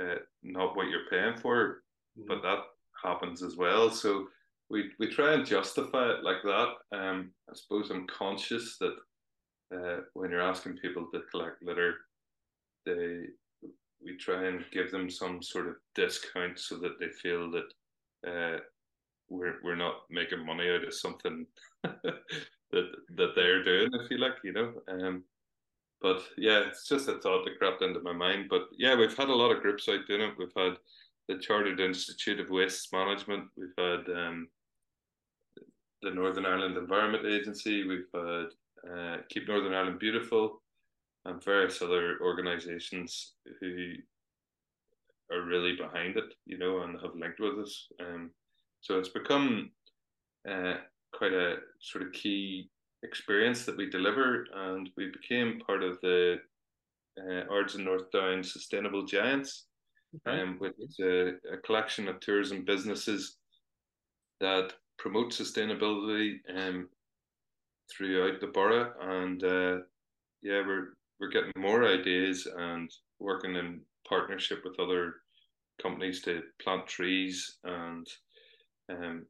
uh, 0.00 0.16
not 0.42 0.76
what 0.76 0.88
you're 0.88 1.10
paying 1.10 1.36
for, 1.38 1.82
mm-hmm. 2.18 2.28
but 2.28 2.42
that 2.42 2.58
happens 3.02 3.42
as 3.42 3.56
well. 3.56 3.90
So 3.90 4.28
we 4.70 4.90
we 4.98 5.08
try 5.08 5.34
and 5.34 5.44
justify 5.44 6.10
it 6.10 6.22
like 6.22 6.42
that. 6.44 6.68
Um, 6.92 7.32
I 7.50 7.54
suppose 7.54 7.90
I'm 7.90 8.06
conscious 8.06 8.78
that 8.78 8.96
uh, 9.74 10.00
when 10.14 10.30
you're 10.30 10.40
asking 10.40 10.76
people 10.76 11.06
to 11.12 11.22
collect 11.30 11.62
litter, 11.62 11.94
they 12.86 13.24
we 14.02 14.16
try 14.16 14.46
and 14.46 14.64
give 14.72 14.90
them 14.90 15.10
some 15.10 15.42
sort 15.42 15.68
of 15.68 15.74
discount 15.94 16.58
so 16.58 16.76
that 16.78 16.98
they 16.98 17.08
feel 17.08 17.50
that 17.50 17.68
uh, 18.26 18.60
we're 19.28 19.56
we're 19.62 19.76
not 19.76 20.02
making 20.08 20.46
money 20.46 20.70
out 20.70 20.84
of 20.84 20.94
something 20.94 21.46
that 21.82 22.22
that 22.72 23.32
they're 23.34 23.64
doing, 23.64 23.90
if 23.92 24.10
you 24.10 24.18
like, 24.18 24.36
you 24.44 24.52
know. 24.52 24.72
Um, 24.88 25.24
but 26.00 26.22
yeah, 26.38 26.60
it's 26.60 26.88
just 26.88 27.08
a 27.08 27.18
thought 27.18 27.44
that 27.44 27.58
crept 27.58 27.82
into 27.82 28.00
my 28.00 28.12
mind. 28.12 28.46
But 28.48 28.68
yeah, 28.78 28.96
we've 28.96 29.16
had 29.16 29.28
a 29.28 29.34
lot 29.34 29.54
of 29.54 29.60
groups 29.62 29.88
out 29.88 30.06
doing 30.06 30.22
it. 30.22 30.34
We've 30.38 30.48
had 30.56 30.76
the 31.28 31.38
Chartered 31.38 31.80
Institute 31.80 32.40
of 32.40 32.50
Waste 32.50 32.92
Management. 32.92 33.48
We've 33.56 33.74
had 33.76 34.08
um, 34.16 34.48
the 36.02 36.10
Northern 36.10 36.46
Ireland 36.46 36.76
Environment 36.76 37.26
Agency. 37.26 37.86
We've 37.86 38.06
had 38.14 38.46
uh, 38.90 39.16
Keep 39.28 39.48
Northern 39.48 39.74
Ireland 39.74 39.98
Beautiful, 39.98 40.62
and 41.24 41.42
various 41.44 41.82
other 41.82 42.18
organisations 42.22 43.34
who 43.60 43.92
are 45.30 45.42
really 45.42 45.76
behind 45.76 46.16
it, 46.16 46.34
you 46.46 46.58
know, 46.58 46.82
and 46.82 47.00
have 47.00 47.14
linked 47.14 47.40
with 47.40 47.58
us. 47.58 47.86
Um, 48.00 48.30
so 48.80 48.98
it's 48.98 49.10
become 49.10 49.70
uh, 50.50 50.74
quite 51.12 51.32
a 51.32 51.56
sort 51.80 52.06
of 52.06 52.12
key 52.12 52.70
experience 53.02 53.64
that 53.64 53.76
we 53.76 53.88
deliver, 53.88 54.46
and 54.54 54.90
we 54.96 55.10
became 55.10 55.60
part 55.66 55.82
of 55.82 55.98
the 56.00 56.36
uh, 57.18 57.42
Ards 57.50 57.74
and 57.74 57.84
North 57.84 58.10
Down 58.12 58.42
Sustainable 58.42 59.04
Giants, 59.04 59.66
okay. 60.26 60.40
um, 60.40 60.56
which 60.58 60.74
is 60.78 60.96
a, 61.00 61.32
a, 61.52 61.56
collection 61.64 62.08
of 62.08 62.20
tourism 62.20 62.64
businesses 62.64 63.36
that 64.40 64.72
promote 65.00 65.32
sustainability 65.32 66.40
um, 66.54 66.88
throughout 67.90 68.38
the 68.40 68.48
borough. 68.48 68.92
And 69.00 69.42
uh, 69.42 69.78
yeah, 70.42 70.62
we're 70.66 70.88
we're 71.18 71.30
getting 71.30 71.52
more 71.56 71.84
ideas 71.86 72.46
and 72.56 72.90
working 73.18 73.56
in 73.56 73.80
partnership 74.08 74.62
with 74.64 74.78
other 74.78 75.16
companies 75.82 76.22
to 76.22 76.42
plant 76.62 76.86
trees 76.86 77.58
and 77.64 78.06
um, 78.90 79.26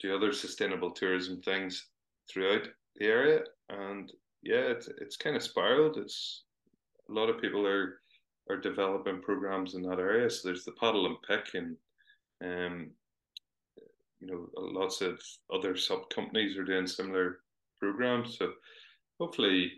do 0.00 0.14
other 0.14 0.32
sustainable 0.32 0.90
tourism 0.90 1.40
things 1.42 1.86
throughout 2.30 2.68
the 2.96 3.06
area. 3.06 3.40
And 3.68 4.12
yeah, 4.42 4.72
it's, 4.74 4.88
it's 5.00 5.16
kind 5.16 5.36
of 5.36 5.42
spiraled. 5.42 5.96
It's 5.96 6.44
a 7.08 7.12
lot 7.12 7.28
of 7.28 7.40
people 7.40 7.66
are 7.66 8.00
are 8.48 8.56
developing 8.56 9.22
programs 9.22 9.74
in 9.74 9.82
that 9.82 9.98
area. 9.98 10.28
So 10.28 10.48
there's 10.48 10.64
the 10.64 10.72
paddle 10.72 11.06
and 11.06 11.16
pick, 11.22 11.54
and 11.54 11.76
um, 12.42 12.90
you 14.20 14.26
know, 14.26 14.48
lots 14.56 15.00
of 15.00 15.20
other 15.52 15.76
sub 15.76 16.10
companies 16.10 16.56
are 16.56 16.64
doing 16.64 16.86
similar 16.86 17.40
programs. 17.78 18.36
So 18.38 18.52
hopefully, 19.18 19.72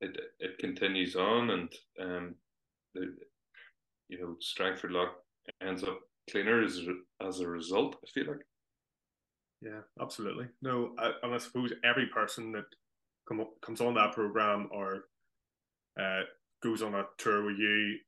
it 0.00 0.16
it 0.38 0.58
continues 0.58 1.16
on, 1.16 1.50
and 1.50 1.72
um, 2.00 2.34
the 2.94 3.14
you 4.08 4.20
know, 4.20 4.36
Strangford 4.40 4.90
Lough 4.90 5.12
ends 5.62 5.84
up 5.84 6.00
cleaner 6.30 6.62
as 6.62 6.80
as 7.26 7.40
a 7.40 7.48
result. 7.48 7.96
I 8.04 8.10
feel 8.10 8.28
like. 8.28 8.46
Yeah, 9.62 9.80
absolutely. 10.00 10.46
No, 10.62 10.94
I, 10.98 11.12
and 11.22 11.34
I 11.34 11.38
suppose 11.38 11.72
every 11.84 12.06
person 12.06 12.50
that 12.52 12.64
come 13.28 13.40
up, 13.40 13.50
comes 13.60 13.80
on 13.82 13.94
that 13.94 14.12
program 14.12 14.68
or 14.72 15.04
uh, 16.00 16.22
goes 16.62 16.82
on 16.82 16.94
a 16.94 17.04
tour 17.18 17.44
with 17.44 17.58
you, 17.58 17.98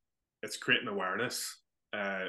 it's 0.43 0.57
creating 0.57 0.89
awareness 0.89 1.59
uh, 1.93 2.27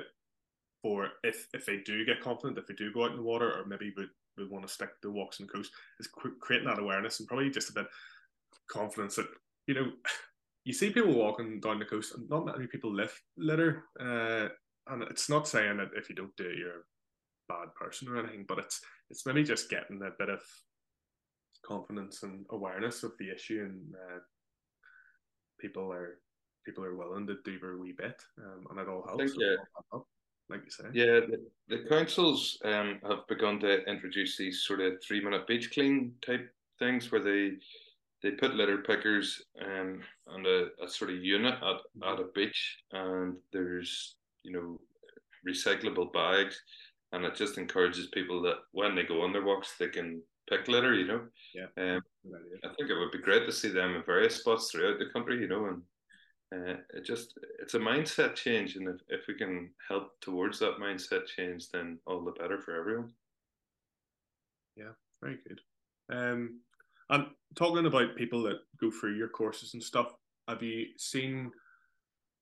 for 0.83 1.07
if 1.23 1.47
if 1.53 1.65
they 1.65 1.77
do 1.77 2.05
get 2.05 2.21
confident, 2.21 2.59
if 2.59 2.67
they 2.67 2.75
do 2.75 2.93
go 2.93 3.05
out 3.05 3.11
in 3.11 3.17
the 3.17 3.23
water, 3.23 3.51
or 3.51 3.65
maybe 3.65 3.93
would 3.97 4.09
would 4.37 4.51
want 4.51 4.67
to 4.67 4.71
stick 4.71 4.89
to 5.01 5.11
walks 5.11 5.37
the 5.37 5.45
coast, 5.45 5.71
is 5.99 6.09
creating 6.41 6.67
that 6.67 6.79
awareness 6.79 7.19
and 7.19 7.27
probably 7.27 7.49
just 7.49 7.69
a 7.69 7.73
bit 7.73 7.87
confidence 8.69 9.15
that 9.15 9.27
you 9.65 9.73
know 9.73 9.91
you 10.65 10.73
see 10.73 10.91
people 10.91 11.13
walking 11.13 11.59
down 11.59 11.79
the 11.79 11.85
coast 11.85 12.13
and 12.15 12.29
not 12.29 12.45
many 12.45 12.67
people 12.67 12.93
lift 12.93 13.21
litter. 13.37 13.85
Uh, 13.99 14.49
and 14.87 15.03
it's 15.03 15.29
not 15.29 15.47
saying 15.47 15.77
that 15.77 15.89
if 15.95 16.09
you 16.09 16.15
don't 16.15 16.35
do 16.35 16.45
it, 16.45 16.57
you're 16.57 16.79
a 16.79 16.83
bad 17.47 17.73
person 17.75 18.09
or 18.09 18.17
anything, 18.17 18.45
but 18.47 18.59
it's 18.59 18.81
it's 19.09 19.25
maybe 19.25 19.43
just 19.43 19.69
getting 19.69 20.01
a 20.01 20.11
bit 20.19 20.29
of 20.29 20.41
confidence 21.65 22.23
and 22.23 22.45
awareness 22.51 23.03
of 23.03 23.13
the 23.19 23.33
issue, 23.33 23.63
and 23.63 23.95
uh, 23.95 24.19
people 25.59 25.91
are 25.91 26.19
people 26.65 26.83
are 26.83 26.95
willing 26.95 27.25
to 27.27 27.37
do 27.45 27.57
their 27.59 27.77
wee 27.77 27.95
bit, 27.97 28.21
um, 28.39 28.65
and 28.71 28.79
it 28.79 28.89
all 28.89 29.05
helps. 29.07 29.23
I 29.23 29.27
think, 29.27 30.03
like 30.49 30.61
you 30.65 30.71
say. 30.71 30.85
Yeah, 30.93 31.19
the, 31.21 31.39
the 31.69 31.89
councils 31.89 32.57
um, 32.65 32.99
have 33.07 33.27
begun 33.27 33.59
to 33.61 33.83
introduce 33.85 34.37
these 34.37 34.63
sort 34.63 34.81
of 34.81 34.93
three 35.03 35.23
minute 35.23 35.47
beach 35.47 35.71
clean 35.73 36.13
type 36.25 36.49
things 36.79 37.11
where 37.11 37.21
they 37.21 37.53
they 38.21 38.31
put 38.31 38.55
litter 38.55 38.77
pickers 38.79 39.43
um, 39.61 40.01
on 40.27 40.45
a, 40.45 40.83
a 40.83 40.87
sort 40.87 41.11
of 41.11 41.17
unit 41.17 41.55
at, 41.55 42.09
at 42.09 42.19
a 42.19 42.27
beach 42.33 42.77
and 42.93 43.35
there's 43.51 44.15
you 44.43 44.51
know 44.51 44.79
recyclable 45.47 46.11
bags 46.13 46.61
and 47.11 47.25
it 47.25 47.35
just 47.35 47.57
encourages 47.57 48.07
people 48.07 48.41
that 48.41 48.57
when 48.71 48.95
they 48.95 49.03
go 49.03 49.21
on 49.21 49.33
their 49.33 49.43
walks 49.43 49.75
they 49.77 49.89
can 49.89 50.21
pick 50.49 50.67
litter 50.67 50.93
you 50.93 51.05
know? 51.05 51.21
Yeah. 51.53 51.65
Um, 51.77 52.01
I 52.63 52.69
think 52.69 52.89
it 52.89 52.97
would 52.97 53.11
be 53.11 53.19
great 53.19 53.45
to 53.45 53.51
see 53.51 53.69
them 53.69 53.95
in 53.95 54.03
various 54.03 54.37
spots 54.37 54.71
throughout 54.71 54.99
the 54.99 55.11
country 55.11 55.39
you 55.39 55.47
know 55.47 55.65
and 55.65 55.81
uh, 56.53 56.75
it 56.93 57.05
just 57.05 57.37
it's 57.59 57.73
a 57.73 57.79
mindset 57.79 58.35
change 58.35 58.75
and 58.75 58.87
if, 58.87 59.01
if 59.09 59.27
we 59.27 59.33
can 59.33 59.69
help 59.87 60.19
towards 60.21 60.59
that 60.59 60.77
mindset 60.79 61.25
change 61.25 61.69
then 61.69 61.97
all 62.05 62.23
the 62.23 62.31
better 62.31 62.59
for 62.59 62.75
everyone. 62.75 63.09
Yeah 64.75 64.91
very 65.21 65.39
good. 65.47 65.61
Um 66.11 66.59
and 67.09 67.25
talking 67.55 67.85
about 67.85 68.15
people 68.15 68.41
that 68.43 68.59
go 68.79 68.91
through 68.91 69.15
your 69.15 69.29
courses 69.29 69.73
and 69.73 69.83
stuff. 69.83 70.13
Have 70.47 70.61
you 70.61 70.87
seen 70.97 71.51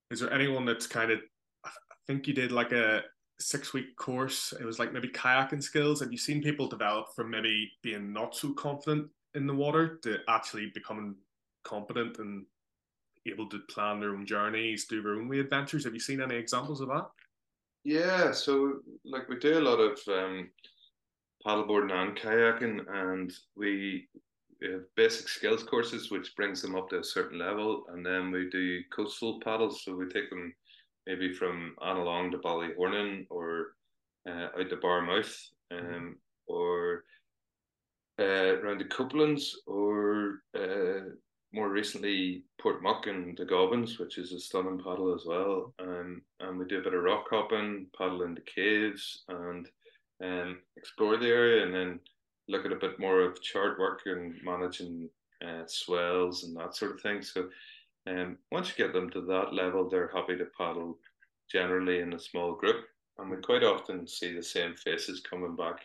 is 0.10 0.20
there 0.20 0.34
anyone 0.34 0.66
that's 0.66 0.88
kind 0.88 1.12
of 1.12 1.20
i 1.66 1.70
think 2.08 2.28
you 2.28 2.34
did 2.34 2.52
like 2.52 2.72
a 2.72 3.04
six 3.42 3.74
week 3.74 3.96
course. 3.98 4.54
It 4.60 4.66
was 4.66 4.80
like 4.80 4.94
maybe 4.94 5.10
kayaking 5.10 5.64
skills. 5.64 6.00
Have 6.00 6.12
you 6.12 6.18
seen 6.18 6.42
people 6.42 6.68
develop 6.68 7.08
from 7.16 7.30
maybe 7.30 7.72
being 7.82 8.14
not 8.14 8.36
so 8.36 8.54
confident 8.54 9.10
in 9.34 9.48
the 9.48 9.54
water 9.54 10.00
to 10.04 10.20
actually 10.28 10.72
becoming 10.74 11.16
competent 11.64 12.20
and 12.20 12.46
able 13.28 13.48
to 13.50 13.60
plan 13.70 14.00
their 14.00 14.12
own 14.12 14.26
journeys, 14.26 14.86
do 14.86 15.02
their 15.02 15.16
own 15.16 15.28
way 15.28 15.40
adventures. 15.40 15.84
Have 15.84 15.94
you 15.94 16.00
seen 16.00 16.22
any 16.22 16.36
examples 16.36 16.82
of 16.82 16.88
that? 16.90 17.08
Yeah, 17.84 18.32
so 18.32 18.80
like 19.06 19.28
we 19.28 19.38
do 19.38 19.58
a 19.58 19.62
lot 19.62 19.80
of 19.80 20.00
um, 20.08 20.50
paddleboarding 21.46 21.92
and 21.92 22.16
kayaking, 22.16 22.86
and 22.94 23.34
we, 23.56 24.08
we 24.62 24.72
have 24.72 24.82
basic 24.96 25.28
skills 25.28 25.64
courses, 25.64 26.12
which 26.12 26.36
brings 26.36 26.62
them 26.62 26.76
up 26.76 26.90
to 26.90 27.00
a 27.00 27.04
certain 27.04 27.40
level, 27.40 27.84
and 27.90 28.06
then 28.06 28.32
we 28.32 28.50
do 28.50 28.82
coastal 28.96 29.40
paddles. 29.40 29.84
So 29.84 29.96
we 29.96 30.06
take 30.08 30.30
them 30.30 30.54
maybe 31.08 31.34
from 31.34 31.76
Annalong 31.82 32.32
to 32.32 32.38
Ballyhornan 32.38 33.26
or 33.30 33.76
uh, 34.30 34.50
out 34.60 34.70
to 34.70 34.78
Barmouth, 34.78 35.36
um, 35.72 36.18
or 36.46 37.04
uh, 38.20 38.60
around 38.60 38.80
the 38.80 38.86
Copelands, 38.86 39.54
or 39.66 40.42
uh, 40.56 41.10
more 41.54 41.70
recently 41.70 42.44
Portmuck 42.62 43.08
and 43.08 43.38
the 43.38 43.46
Gobbins, 43.46 44.00
which 44.00 44.18
is 44.18 44.32
a 44.32 44.40
stunning 44.40 44.78
paddle 44.78 45.14
as 45.14 45.26
well. 45.26 45.74
Um, 45.80 46.22
and 46.40 46.58
we 46.58 46.66
do 46.66 46.80
a 46.80 46.84
bit 46.84 46.94
of 46.94 47.04
rock 47.04 47.26
hopping, 47.30 47.88
paddle 47.98 48.24
in 48.24 48.36
the 48.36 48.42
caves, 48.42 49.24
and 49.28 49.68
um, 50.24 50.60
explore 50.78 51.18
the 51.18 51.28
area, 51.28 51.66
and 51.66 51.74
then 51.74 52.00
look 52.48 52.66
at 52.66 52.72
a 52.72 52.78
bit 52.78 53.00
more 53.00 53.22
of 53.22 53.42
chart 53.42 53.80
work 53.80 54.02
and 54.06 54.36
managing 54.44 55.10
uh, 55.46 55.64
swells 55.66 56.44
and 56.44 56.56
that 56.56 56.76
sort 56.76 56.96
of 56.96 57.02
thing. 57.02 57.22
So, 57.22 57.50
um, 58.08 58.38
once 58.52 58.70
you 58.70 58.84
get 58.84 58.94
them 58.94 59.10
to 59.12 59.22
that 59.22 59.54
level, 59.54 59.90
they're 59.90 60.12
happy 60.14 60.38
to 60.38 60.48
paddle 60.58 60.98
generally 61.52 62.00
in 62.00 62.14
a 62.14 62.20
small 62.20 62.54
group, 62.54 62.86
and 63.18 63.30
we 63.30 63.38
quite 63.38 63.64
often 63.64 64.08
see 64.08 64.34
the 64.34 64.44
same 64.44 64.76
faces 64.76 65.22
coming 65.22 65.56
back 65.56 65.82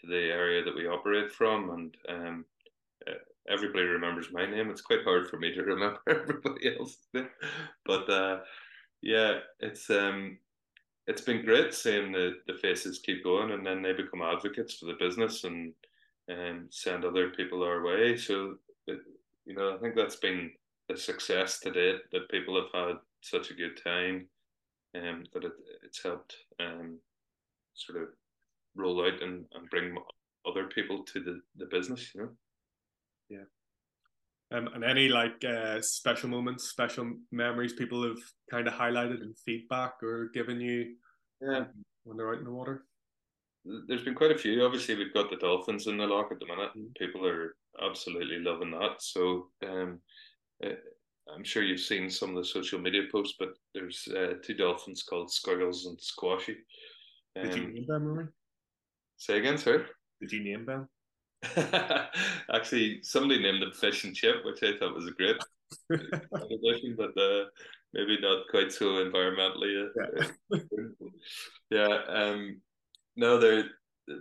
to 0.00 0.06
the 0.06 0.30
area 0.32 0.64
that 0.64 0.74
we 0.74 0.86
operate 0.86 1.30
from, 1.30 1.70
and 1.70 1.96
um, 2.08 2.44
uh, 3.06 3.12
everybody 3.50 3.84
remembers 3.84 4.28
my 4.32 4.46
name. 4.46 4.70
It's 4.70 4.80
quite 4.80 5.04
hard 5.04 5.28
for 5.28 5.38
me 5.38 5.54
to 5.54 5.62
remember 5.62 6.00
everybody 6.08 6.76
else's 6.76 6.98
name. 7.12 7.28
But 7.84 8.08
uh, 8.10 8.38
yeah, 9.02 9.38
it's 9.60 9.90
um, 9.90 10.38
it's 11.06 11.22
been 11.22 11.44
great 11.44 11.74
seeing 11.74 12.12
the, 12.12 12.36
the 12.46 12.54
faces 12.54 12.98
keep 12.98 13.22
going 13.22 13.52
and 13.52 13.66
then 13.66 13.82
they 13.82 13.92
become 13.92 14.22
advocates 14.22 14.74
for 14.74 14.86
the 14.86 14.96
business 14.98 15.44
and 15.44 15.72
and 16.28 16.66
send 16.70 17.04
other 17.04 17.30
people 17.30 17.62
our 17.62 17.84
way. 17.84 18.16
So 18.16 18.54
it, 18.86 18.98
you 19.44 19.54
know, 19.54 19.74
I 19.74 19.78
think 19.78 19.94
that's 19.94 20.16
been 20.16 20.50
the 20.88 20.96
success 20.96 21.60
to 21.60 21.70
date 21.70 22.00
that 22.12 22.30
people 22.30 22.56
have 22.56 22.86
had 22.86 22.96
such 23.20 23.50
a 23.50 23.54
good 23.54 23.78
time 23.82 24.26
um, 24.94 25.24
that 25.32 25.44
it, 25.44 25.52
it's 25.82 26.02
helped 26.02 26.36
um, 26.60 26.98
sort 27.74 28.02
of 28.02 28.08
roll 28.74 29.04
out 29.04 29.22
and, 29.22 29.44
and 29.54 29.70
bring 29.70 29.96
other 30.46 30.66
people 30.66 31.02
to 31.04 31.20
the, 31.20 31.40
the 31.56 31.66
business, 31.66 32.14
you 32.14 32.22
know. 32.22 32.28
Yeah. 33.28 33.44
Um, 34.52 34.68
and 34.74 34.84
any 34.84 35.08
like 35.08 35.44
uh, 35.44 35.80
special 35.80 36.28
moments, 36.28 36.68
special 36.68 37.12
memories 37.32 37.72
people 37.72 38.02
have 38.06 38.18
kind 38.50 38.68
of 38.68 38.74
highlighted 38.74 39.22
in 39.22 39.34
feedback 39.44 39.94
or 40.02 40.30
given 40.34 40.60
you 40.60 40.94
yeah. 41.40 41.58
Um, 41.58 41.66
when 42.04 42.16
they're 42.16 42.32
out 42.32 42.38
in 42.38 42.44
the 42.44 42.52
water? 42.52 42.84
There's 43.88 44.04
been 44.04 44.14
quite 44.14 44.30
a 44.30 44.38
few. 44.38 44.64
Obviously, 44.64 44.94
we've 44.94 45.14
got 45.14 45.30
the 45.30 45.36
dolphins 45.36 45.86
in 45.86 45.96
the 45.96 46.06
lough 46.06 46.28
at 46.30 46.38
the 46.38 46.46
minute. 46.46 46.70
Mm-hmm. 46.70 46.92
People 46.98 47.26
are 47.26 47.56
absolutely 47.82 48.38
loving 48.38 48.70
that. 48.72 48.96
So 49.00 49.48
um, 49.66 50.00
uh, 50.64 50.70
I'm 51.34 51.44
sure 51.44 51.62
you've 51.62 51.80
seen 51.80 52.10
some 52.10 52.30
of 52.30 52.36
the 52.36 52.44
social 52.44 52.78
media 52.78 53.02
posts, 53.10 53.36
but 53.38 53.54
there's 53.74 54.06
uh, 54.14 54.34
two 54.42 54.54
dolphins 54.54 55.02
called 55.02 55.30
Squiggles 55.32 55.86
and 55.86 55.98
Squashy. 56.00 56.56
Um, 57.36 57.44
Did 57.44 57.56
you 57.56 57.64
um, 57.64 57.74
name 57.74 57.86
them, 57.88 58.04
Rory? 58.04 58.26
Say 59.16 59.38
again, 59.38 59.56
sir. 59.56 59.86
Did 60.20 60.32
you 60.32 60.44
name 60.44 60.66
them? 60.66 60.88
Actually, 62.54 63.02
somebody 63.02 63.40
named 63.40 63.62
them 63.62 63.72
Fish 63.72 64.04
and 64.04 64.14
Chip, 64.14 64.44
which 64.44 64.62
I 64.62 64.78
thought 64.78 64.94
was 64.94 65.06
a 65.06 65.12
great 65.12 65.36
addition, 65.90 66.96
but 66.96 67.16
uh, 67.20 67.44
maybe 67.92 68.18
not 68.20 68.48
quite 68.50 68.72
so 68.72 69.04
environmentally. 69.04 69.86
Uh, 69.86 70.26
yeah. 70.50 70.88
yeah. 71.70 71.98
Um, 72.08 72.60
no, 73.16 73.38
they're 73.38 73.64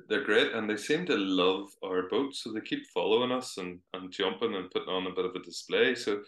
they're 0.08 0.24
great, 0.24 0.54
and 0.54 0.70
they 0.70 0.78
seem 0.78 1.06
to 1.08 1.18
love 1.18 1.68
our 1.84 2.08
boat, 2.10 2.34
so 2.36 2.52
they 2.52 2.62
keep 2.62 2.86
following 2.94 3.32
us 3.32 3.58
and, 3.58 3.80
and 3.94 4.12
jumping 4.12 4.56
and 4.56 4.72
putting 4.72 4.88
on 4.88 5.08
a 5.08 5.14
bit 5.14 5.26
of 5.26 5.36
a 5.36 5.44
display. 5.44 5.94
So 5.94 6.22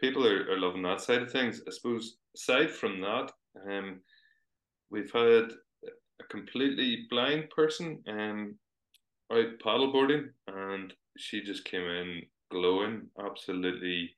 people 0.00 0.26
are, 0.26 0.50
are 0.50 0.58
loving 0.58 0.82
that 0.82 1.00
side 1.00 1.22
of 1.22 1.30
things. 1.30 1.62
I 1.68 1.70
suppose 1.70 2.16
aside 2.34 2.70
from 2.70 3.00
that, 3.02 3.30
um, 3.70 4.00
we've 4.90 5.12
had 5.12 5.52
a 6.20 6.24
completely 6.30 7.06
blind 7.10 7.50
person 7.50 8.02
um 8.08 8.56
out 9.32 9.58
paddleboarding, 9.64 10.28
and 10.46 10.92
she 11.16 11.42
just 11.42 11.64
came 11.64 11.82
in 11.82 12.22
glowing, 12.50 13.08
absolutely 13.18 14.10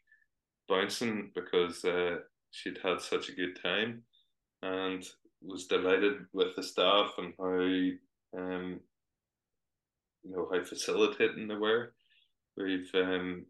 bouncing 0.68 1.30
because 1.34 1.84
uh, 1.84 2.16
she'd 2.50 2.78
had 2.82 3.00
such 3.00 3.28
a 3.28 3.34
good 3.34 3.58
time, 3.62 4.02
and 4.62 5.04
was 5.42 5.66
delighted 5.66 6.26
with 6.32 6.54
the 6.56 6.62
staff 6.62 7.12
and 7.18 7.32
how 7.38 8.40
um, 8.40 8.80
you 10.24 10.32
know 10.32 10.48
how 10.52 10.62
facilitating 10.64 11.48
they 11.48 11.54
were. 11.54 11.94
We've 12.56 12.90
um, 12.94 13.46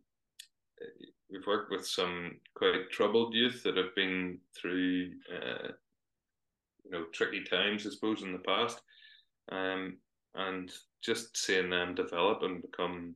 we've 1.30 1.46
worked 1.46 1.70
with 1.70 1.86
some 1.86 2.36
quite 2.54 2.90
troubled 2.90 3.34
youth 3.34 3.62
that 3.64 3.76
have 3.76 3.94
been 3.94 4.38
through 4.56 5.10
uh, 5.34 5.68
you 6.84 6.90
know 6.90 7.04
tricky 7.12 7.42
times, 7.42 7.86
I 7.86 7.90
suppose, 7.90 8.22
in 8.22 8.32
the 8.32 8.38
past. 8.38 8.80
Um, 9.50 9.96
and 10.34 10.70
just 11.04 11.36
seeing 11.36 11.70
them 11.70 11.94
develop 11.94 12.42
and 12.42 12.62
become 12.62 13.14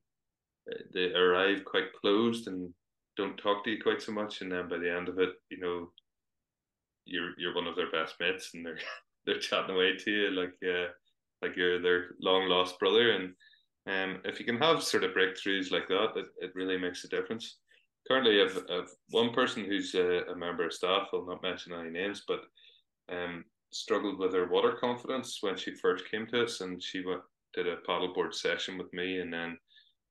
they 0.95 1.13
arrive 1.13 1.65
quite 1.65 1.93
closed 2.01 2.47
and 2.47 2.73
don't 3.17 3.37
talk 3.37 3.65
to 3.65 3.71
you 3.71 3.83
quite 3.83 4.01
so 4.01 4.13
much 4.13 4.41
and 4.41 4.53
then 4.53 4.69
by 4.69 4.79
the 4.79 4.91
end 4.91 5.09
of 5.09 5.19
it 5.19 5.31
you 5.51 5.59
know 5.59 5.91
you're 7.05 7.33
you're 7.39 7.55
one 7.55 7.67
of 7.67 7.77
their 7.77 7.91
best 7.91 8.15
mates 8.21 8.51
and 8.55 8.65
they're 8.65 8.79
they're 9.27 9.39
chatting 9.39 9.75
away 9.75 9.97
to 9.97 10.11
you 10.11 10.31
like 10.31 10.55
uh, 10.69 10.89
like 11.43 11.57
you're 11.57 11.83
their 11.83 12.11
long 12.21 12.49
lost 12.49 12.79
brother. 12.79 13.11
And 13.11 13.35
um, 13.87 14.21
if 14.25 14.39
you 14.39 14.47
can 14.47 14.59
have 14.59 14.83
sort 14.83 15.05
of 15.05 15.11
breakthroughs 15.11 15.71
like 15.71 15.89
that 15.89 16.13
it, 16.17 16.27
it 16.41 16.53
really 16.55 16.79
makes 16.79 17.05
a 17.05 17.09
difference. 17.09 17.59
Currently 18.09 18.43
I've, 18.43 18.57
I've 18.71 18.91
one 19.11 19.33
person 19.33 19.65
who's 19.65 19.95
a, 19.95 20.23
a 20.31 20.37
member 20.37 20.67
of 20.67 20.73
staff 20.73 21.09
I'll 21.13 21.27
not 21.27 21.43
mention 21.43 21.73
any 21.73 21.91
names 21.91 22.23
but 22.27 22.41
um, 23.13 23.45
struggled 23.73 24.19
with 24.19 24.35
her 24.35 24.49
water 24.49 24.77
confidence 24.81 25.39
when 25.41 25.57
she 25.57 25.75
first 25.75 26.05
came 26.11 26.27
to 26.29 26.45
us, 26.45 26.61
and 26.61 26.83
she 26.83 27.05
went 27.05 27.23
did 27.55 27.67
a 27.67 27.77
paddleboard 27.77 28.35
session 28.35 28.79
with 28.79 28.93
me, 28.93 29.21
and 29.21 29.33
then 29.33 29.59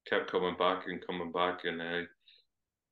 kept 0.07 0.31
coming 0.31 0.55
back 0.57 0.83
and 0.87 1.05
coming 1.05 1.31
back, 1.31 1.65
and 1.65 1.81
uh, 1.81 2.01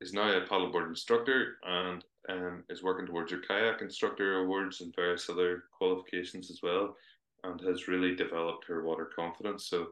is 0.00 0.12
now 0.12 0.30
a 0.30 0.46
paddleboard 0.46 0.88
instructor 0.88 1.58
and 1.64 2.04
um, 2.28 2.64
is 2.68 2.82
working 2.82 3.06
towards 3.06 3.32
her 3.32 3.38
kayak 3.38 3.82
instructor 3.82 4.40
awards 4.40 4.80
and 4.80 4.94
various 4.94 5.28
other 5.28 5.64
qualifications 5.76 6.50
as 6.50 6.60
well, 6.62 6.96
and 7.44 7.60
has 7.60 7.88
really 7.88 8.14
developed 8.14 8.64
her 8.66 8.84
water 8.84 9.10
confidence. 9.14 9.66
So, 9.66 9.88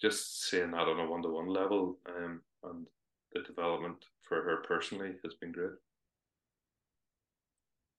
just 0.00 0.48
seeing 0.48 0.72
that 0.72 0.88
on 0.88 1.00
a 1.00 1.10
one 1.10 1.22
to 1.22 1.28
one 1.28 1.48
level, 1.48 1.98
um, 2.08 2.40
and 2.64 2.86
the 3.32 3.40
development 3.40 3.96
for 4.22 4.42
her 4.42 4.58
personally 4.68 5.14
has 5.24 5.34
been 5.34 5.52
great. 5.52 5.72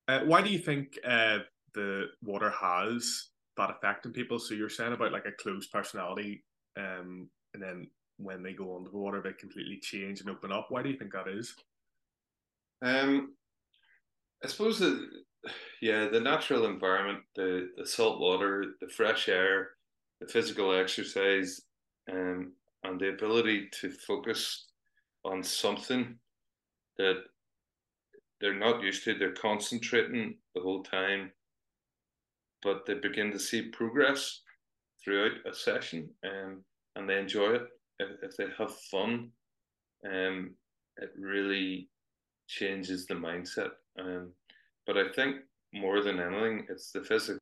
Uh, 0.07 0.21
why 0.21 0.41
do 0.41 0.49
you 0.49 0.59
think 0.59 0.97
uh, 1.05 1.39
the 1.73 2.05
water 2.23 2.49
has 2.49 3.29
that 3.57 3.71
effect 3.71 4.05
on 4.05 4.13
people. 4.13 4.39
So 4.39 4.53
you're 4.53 4.69
saying 4.69 4.93
about 4.93 5.11
like 5.11 5.25
a 5.25 5.31
closed 5.31 5.71
personality, 5.71 6.43
um, 6.77 7.29
and 7.53 7.61
then 7.61 7.89
when 8.17 8.43
they 8.43 8.53
go 8.53 8.75
under 8.75 8.89
the 8.89 8.97
water, 8.97 9.21
they 9.21 9.33
completely 9.33 9.79
change 9.81 10.21
and 10.21 10.29
open 10.29 10.51
up. 10.51 10.67
Why 10.69 10.81
do 10.81 10.89
you 10.89 10.97
think 10.97 11.13
that 11.13 11.27
is? 11.27 11.53
Um, 12.81 13.33
I 14.43 14.47
suppose 14.47 14.79
that 14.79 15.09
yeah, 15.81 16.07
the 16.07 16.19
natural 16.19 16.65
environment, 16.65 17.23
the 17.35 17.69
the 17.77 17.85
salt 17.85 18.19
water, 18.19 18.75
the 18.81 18.87
fresh 18.87 19.29
air, 19.29 19.69
the 20.19 20.27
physical 20.27 20.73
exercise, 20.73 21.61
um, 22.11 22.53
and 22.83 22.99
the 22.99 23.09
ability 23.09 23.69
to 23.81 23.89
focus 23.91 24.67
on 25.23 25.43
something 25.43 26.17
that 26.97 27.23
they're 28.39 28.57
not 28.57 28.81
used 28.81 29.03
to. 29.03 29.17
They're 29.17 29.33
concentrating 29.33 30.37
the 30.55 30.61
whole 30.61 30.83
time, 30.83 31.31
but 32.63 32.85
they 32.85 32.95
begin 32.95 33.31
to 33.31 33.39
see 33.39 33.69
progress 33.69 34.41
throughout 35.03 35.33
a 35.49 35.53
session, 35.53 36.09
um, 36.23 36.63
and 36.95 37.09
they 37.09 37.17
enjoy 37.17 37.53
it. 37.53 37.67
If, 37.99 38.09
if 38.23 38.37
they 38.37 38.47
have 38.57 38.75
fun, 38.91 39.29
um, 40.05 40.55
it 40.97 41.11
really 41.17 41.89
changes 42.47 43.05
the 43.05 43.15
mindset. 43.15 43.71
Um, 43.99 44.31
but 44.85 44.97
I 44.97 45.09
think 45.13 45.37
more 45.73 46.01
than 46.01 46.19
anything, 46.19 46.65
it's 46.69 46.91
the 46.91 47.03
physical 47.03 47.41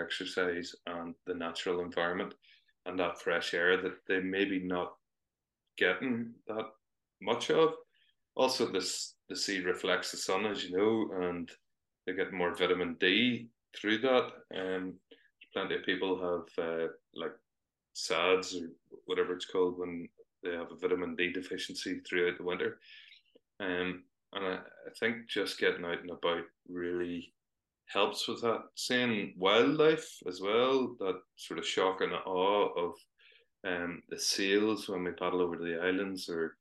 exercise 0.00 0.74
and 0.86 1.14
the 1.26 1.34
natural 1.34 1.80
environment 1.80 2.34
and 2.86 2.98
that 2.98 3.20
fresh 3.20 3.54
air 3.54 3.80
that 3.80 3.96
they 4.06 4.20
maybe 4.20 4.60
not 4.60 4.94
getting 5.78 6.32
that 6.48 6.66
much 7.20 7.50
of. 7.50 7.74
Also, 8.34 8.70
this 8.70 9.14
the 9.28 9.36
sea 9.36 9.60
reflects 9.60 10.10
the 10.10 10.16
sun, 10.16 10.46
as 10.46 10.64
you 10.64 10.76
know, 10.76 11.22
and 11.22 11.50
they 12.06 12.14
get 12.14 12.32
more 12.32 12.54
vitamin 12.54 12.96
D 12.98 13.48
through 13.78 13.98
that. 13.98 14.30
And 14.50 14.76
um, 14.76 14.94
plenty 15.52 15.76
of 15.76 15.84
people 15.84 16.18
have 16.18 16.64
uh, 16.64 16.86
like 17.14 17.32
SADS 17.94 18.56
or 18.56 18.68
whatever 19.06 19.34
it's 19.34 19.46
called 19.46 19.78
when 19.78 20.08
they 20.42 20.52
have 20.52 20.72
a 20.72 20.76
vitamin 20.76 21.14
D 21.16 21.32
deficiency 21.32 22.00
throughout 22.00 22.38
the 22.38 22.44
winter. 22.44 22.78
Um, 23.60 24.04
and 24.32 24.46
I, 24.46 24.54
I 24.54 24.90
think 24.98 25.28
just 25.28 25.58
getting 25.58 25.84
out 25.84 26.00
and 26.00 26.10
about 26.10 26.44
really 26.68 27.32
helps 27.86 28.26
with 28.26 28.40
that. 28.42 28.62
Seeing 28.74 29.34
wildlife 29.36 30.08
as 30.26 30.40
well, 30.40 30.96
that 31.00 31.20
sort 31.36 31.58
of 31.58 31.66
shock 31.66 32.00
and 32.00 32.12
awe 32.12 32.68
of 32.74 32.94
um, 33.66 34.02
the 34.08 34.18
seals 34.18 34.88
when 34.88 35.04
we 35.04 35.12
paddle 35.12 35.42
over 35.42 35.56
to 35.56 35.64
the 35.64 35.80
islands 35.80 36.28
or 36.28 36.56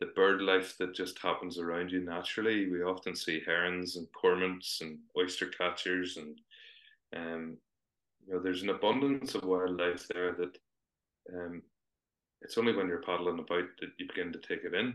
the 0.00 0.06
bird 0.06 0.42
life 0.42 0.76
that 0.78 0.94
just 0.94 1.18
happens 1.18 1.58
around 1.58 1.90
you 1.90 2.00
naturally. 2.04 2.70
We 2.70 2.82
often 2.82 3.16
see 3.16 3.42
herons 3.46 3.96
and 3.96 4.06
cormorants 4.12 4.80
and 4.80 4.98
oyster 5.16 5.46
catchers 5.46 6.16
and 6.16 6.38
um, 7.16 7.56
you 8.26 8.34
know 8.34 8.40
there's 8.40 8.62
an 8.62 8.70
abundance 8.70 9.34
of 9.34 9.44
wildlife 9.44 10.06
there 10.08 10.32
that 10.32 10.58
um, 11.34 11.62
it's 12.42 12.58
only 12.58 12.74
when 12.74 12.88
you're 12.88 13.02
paddling 13.02 13.38
about 13.38 13.68
that 13.80 13.90
you 13.98 14.06
begin 14.06 14.32
to 14.32 14.38
take 14.38 14.64
it 14.64 14.74
in. 14.74 14.94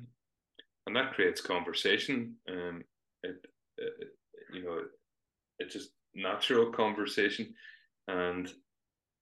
And 0.86 0.96
that 0.96 1.14
creates 1.14 1.42
conversation 1.42 2.36
um, 2.50 2.84
it, 3.24 3.46
it 3.78 3.94
you 4.54 4.64
know 4.64 4.82
it's 5.60 5.74
just 5.74 5.92
natural 6.16 6.72
conversation. 6.72 7.54
And 8.08 8.52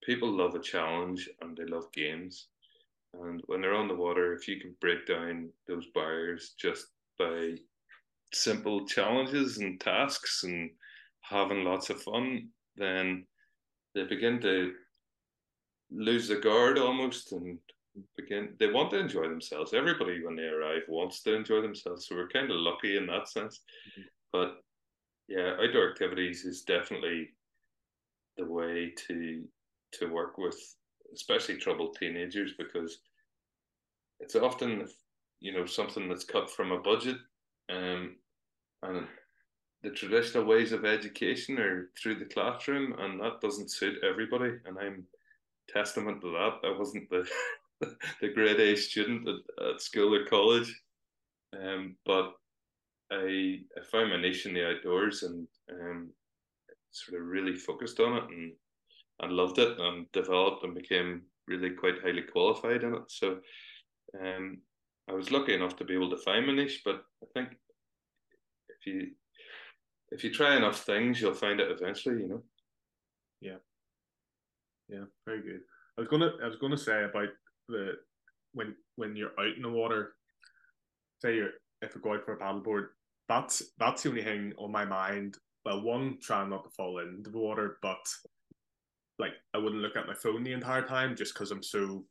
people 0.03 0.31
love 0.31 0.55
a 0.55 0.59
challenge 0.59 1.27
and 1.41 1.57
they 1.57 1.65
love 1.65 1.91
games. 1.93 2.47
And 3.13 3.41
when 3.47 3.61
they're 3.61 3.73
on 3.75 3.87
the 3.87 3.95
water 3.95 4.33
if 4.33 4.47
you 4.47 4.59
can 4.59 4.75
break 4.79 5.07
down 5.07 5.49
those 5.67 5.87
barriers 5.93 6.53
just 6.59 6.87
by 7.17 7.55
simple 8.33 8.85
challenges 8.85 9.57
and 9.57 9.79
tasks 9.79 10.43
and 10.43 10.69
having 11.21 11.63
lots 11.63 11.89
of 11.89 12.01
fun 12.01 12.49
then 12.77 13.25
they 13.95 14.03
begin 14.03 14.39
to 14.41 14.73
lose 15.91 16.27
the 16.27 16.35
guard 16.35 16.77
almost 16.77 17.31
and 17.31 17.57
begin 18.15 18.53
they 18.59 18.69
want 18.69 18.91
to 18.91 18.99
enjoy 18.99 19.27
themselves. 19.27 19.73
Everybody 19.73 20.23
when 20.23 20.35
they 20.35 20.43
arrive 20.43 20.83
wants 20.87 21.21
to 21.23 21.35
enjoy 21.35 21.61
themselves. 21.61 22.07
So 22.07 22.15
we're 22.15 22.27
kind 22.27 22.51
of 22.51 22.57
lucky 22.57 22.97
in 22.97 23.07
that 23.07 23.27
sense. 23.29 23.61
Mm-hmm. 23.89 24.01
but 24.31 24.57
yeah, 25.27 25.55
outdoor 25.61 25.89
activities 25.89 26.45
is 26.45 26.61
definitely 26.61 27.29
the 28.37 28.45
way 28.45 28.93
to 29.07 29.43
to 29.93 30.07
work 30.07 30.37
with 30.37 30.57
especially 31.13 31.57
troubled 31.57 31.95
teenagers 31.99 32.53
because 32.57 32.99
it's 34.19 34.35
often 34.35 34.87
you 35.39 35.53
know 35.53 35.65
something 35.65 36.07
that's 36.07 36.25
cut 36.25 36.49
from 36.49 36.71
a 36.71 36.79
budget 36.79 37.17
um, 37.69 38.15
and 38.83 39.07
the 39.83 39.89
traditional 39.91 40.45
ways 40.45 40.71
of 40.71 40.85
education 40.85 41.59
are 41.59 41.89
through 42.01 42.15
the 42.15 42.25
classroom 42.25 42.95
and 42.99 43.19
that 43.19 43.41
doesn't 43.41 43.71
suit 43.71 43.97
everybody 44.03 44.53
and 44.65 44.77
i'm 44.79 45.03
testament 45.69 46.21
to 46.21 46.31
that 46.31 46.67
i 46.67 46.77
wasn't 46.77 47.09
the 47.09 47.27
the 48.21 48.29
grade 48.29 48.59
a 48.59 48.75
student 48.75 49.27
at, 49.27 49.65
at 49.65 49.81
school 49.81 50.13
or 50.15 50.25
college 50.25 50.73
um, 51.61 51.95
but 52.05 52.33
I, 53.11 53.59
I 53.77 53.83
found 53.89 54.09
my 54.09 54.17
niche 54.19 54.45
in 54.45 54.53
the 54.53 54.67
outdoors 54.67 55.23
and 55.23 55.47
um, 55.71 56.09
sort 56.91 57.21
of 57.21 57.27
really 57.27 57.55
focused 57.55 57.99
on 57.99 58.17
it 58.17 58.23
and 58.29 58.53
and 59.19 59.33
loved 59.33 59.57
it 59.57 59.79
and 59.79 60.11
developed 60.11 60.63
and 60.63 60.75
became 60.75 61.23
really 61.47 61.71
quite 61.71 62.01
highly 62.03 62.21
qualified 62.21 62.83
in 62.83 62.93
it. 62.93 63.03
So 63.07 63.39
um, 64.21 64.59
I 65.09 65.13
was 65.13 65.31
lucky 65.31 65.53
enough 65.53 65.75
to 65.77 65.85
be 65.85 65.95
able 65.95 66.09
to 66.11 66.17
find 66.17 66.45
my 66.45 66.53
niche, 66.53 66.81
but 66.85 67.03
I 67.23 67.25
think 67.33 67.49
if 68.69 68.85
you 68.85 69.07
if 70.11 70.23
you 70.23 70.31
try 70.31 70.55
enough 70.55 70.83
things, 70.83 71.19
you'll 71.21 71.33
find 71.33 71.59
it 71.59 71.71
eventually. 71.71 72.21
You 72.21 72.27
know. 72.27 72.43
Yeah. 73.41 73.57
Yeah. 74.89 75.05
Very 75.25 75.41
good. 75.41 75.61
I 75.97 76.01
was 76.01 76.09
gonna 76.09 76.31
I 76.43 76.47
was 76.47 76.57
gonna 76.57 76.77
say 76.77 77.03
about 77.03 77.29
the 77.67 77.93
when 78.53 78.75
when 78.95 79.15
you're 79.15 79.39
out 79.39 79.55
in 79.55 79.63
the 79.63 79.69
water, 79.69 80.13
say 81.21 81.35
you're 81.35 81.51
if 81.81 81.95
I 81.95 81.99
go 81.99 82.13
out 82.13 82.25
for 82.25 82.33
a 82.33 82.39
paddleboard, 82.39 82.87
that's 83.27 83.63
that's 83.77 84.03
the 84.03 84.09
only 84.09 84.23
thing 84.23 84.53
on 84.57 84.71
my 84.71 84.85
mind. 84.85 85.37
Well, 85.65 85.81
one, 85.81 86.17
trying 86.21 86.49
not 86.49 86.63
to 86.63 86.69
fall 86.69 86.99
into 86.99 87.29
the 87.29 87.37
water, 87.37 87.77
but 87.81 87.97
like 89.19 89.33
I 89.53 89.57
wouldn't 89.57 89.81
look 89.81 89.97
at 89.97 90.07
my 90.07 90.13
phone 90.13 90.43
the 90.43 90.53
entire 90.53 90.83
time 90.83 91.15
just 91.15 91.33
because 91.33 91.51
I'm 91.51 91.63
so 91.63 92.05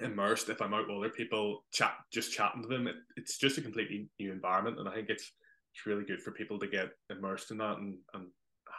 immersed. 0.00 0.48
If 0.48 0.62
I'm 0.62 0.74
out 0.74 0.86
with 0.86 0.96
other 0.96 1.08
people, 1.08 1.64
chat 1.72 1.94
just 2.12 2.32
chatting 2.32 2.62
to 2.62 2.68
them, 2.68 2.86
it, 2.86 2.96
it's 3.16 3.38
just 3.38 3.58
a 3.58 3.62
completely 3.62 4.08
new 4.20 4.32
environment, 4.32 4.78
and 4.78 4.88
I 4.88 4.94
think 4.94 5.08
it's 5.08 5.32
it's 5.78 5.86
really 5.86 6.04
good 6.04 6.20
for 6.20 6.32
people 6.32 6.58
to 6.58 6.66
get 6.66 6.90
immersed 7.10 7.50
in 7.50 7.58
that 7.58 7.78
and 7.78 7.96
and 8.14 8.26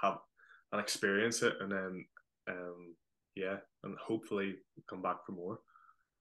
have 0.01 0.17
and 0.71 0.81
experience 0.81 1.41
it, 1.41 1.53
and 1.61 1.71
then 1.71 2.05
um 2.49 2.95
yeah, 3.35 3.57
and 3.83 3.95
hopefully 3.97 4.55
come 4.89 5.01
back 5.01 5.25
for 5.25 5.31
more. 5.31 5.59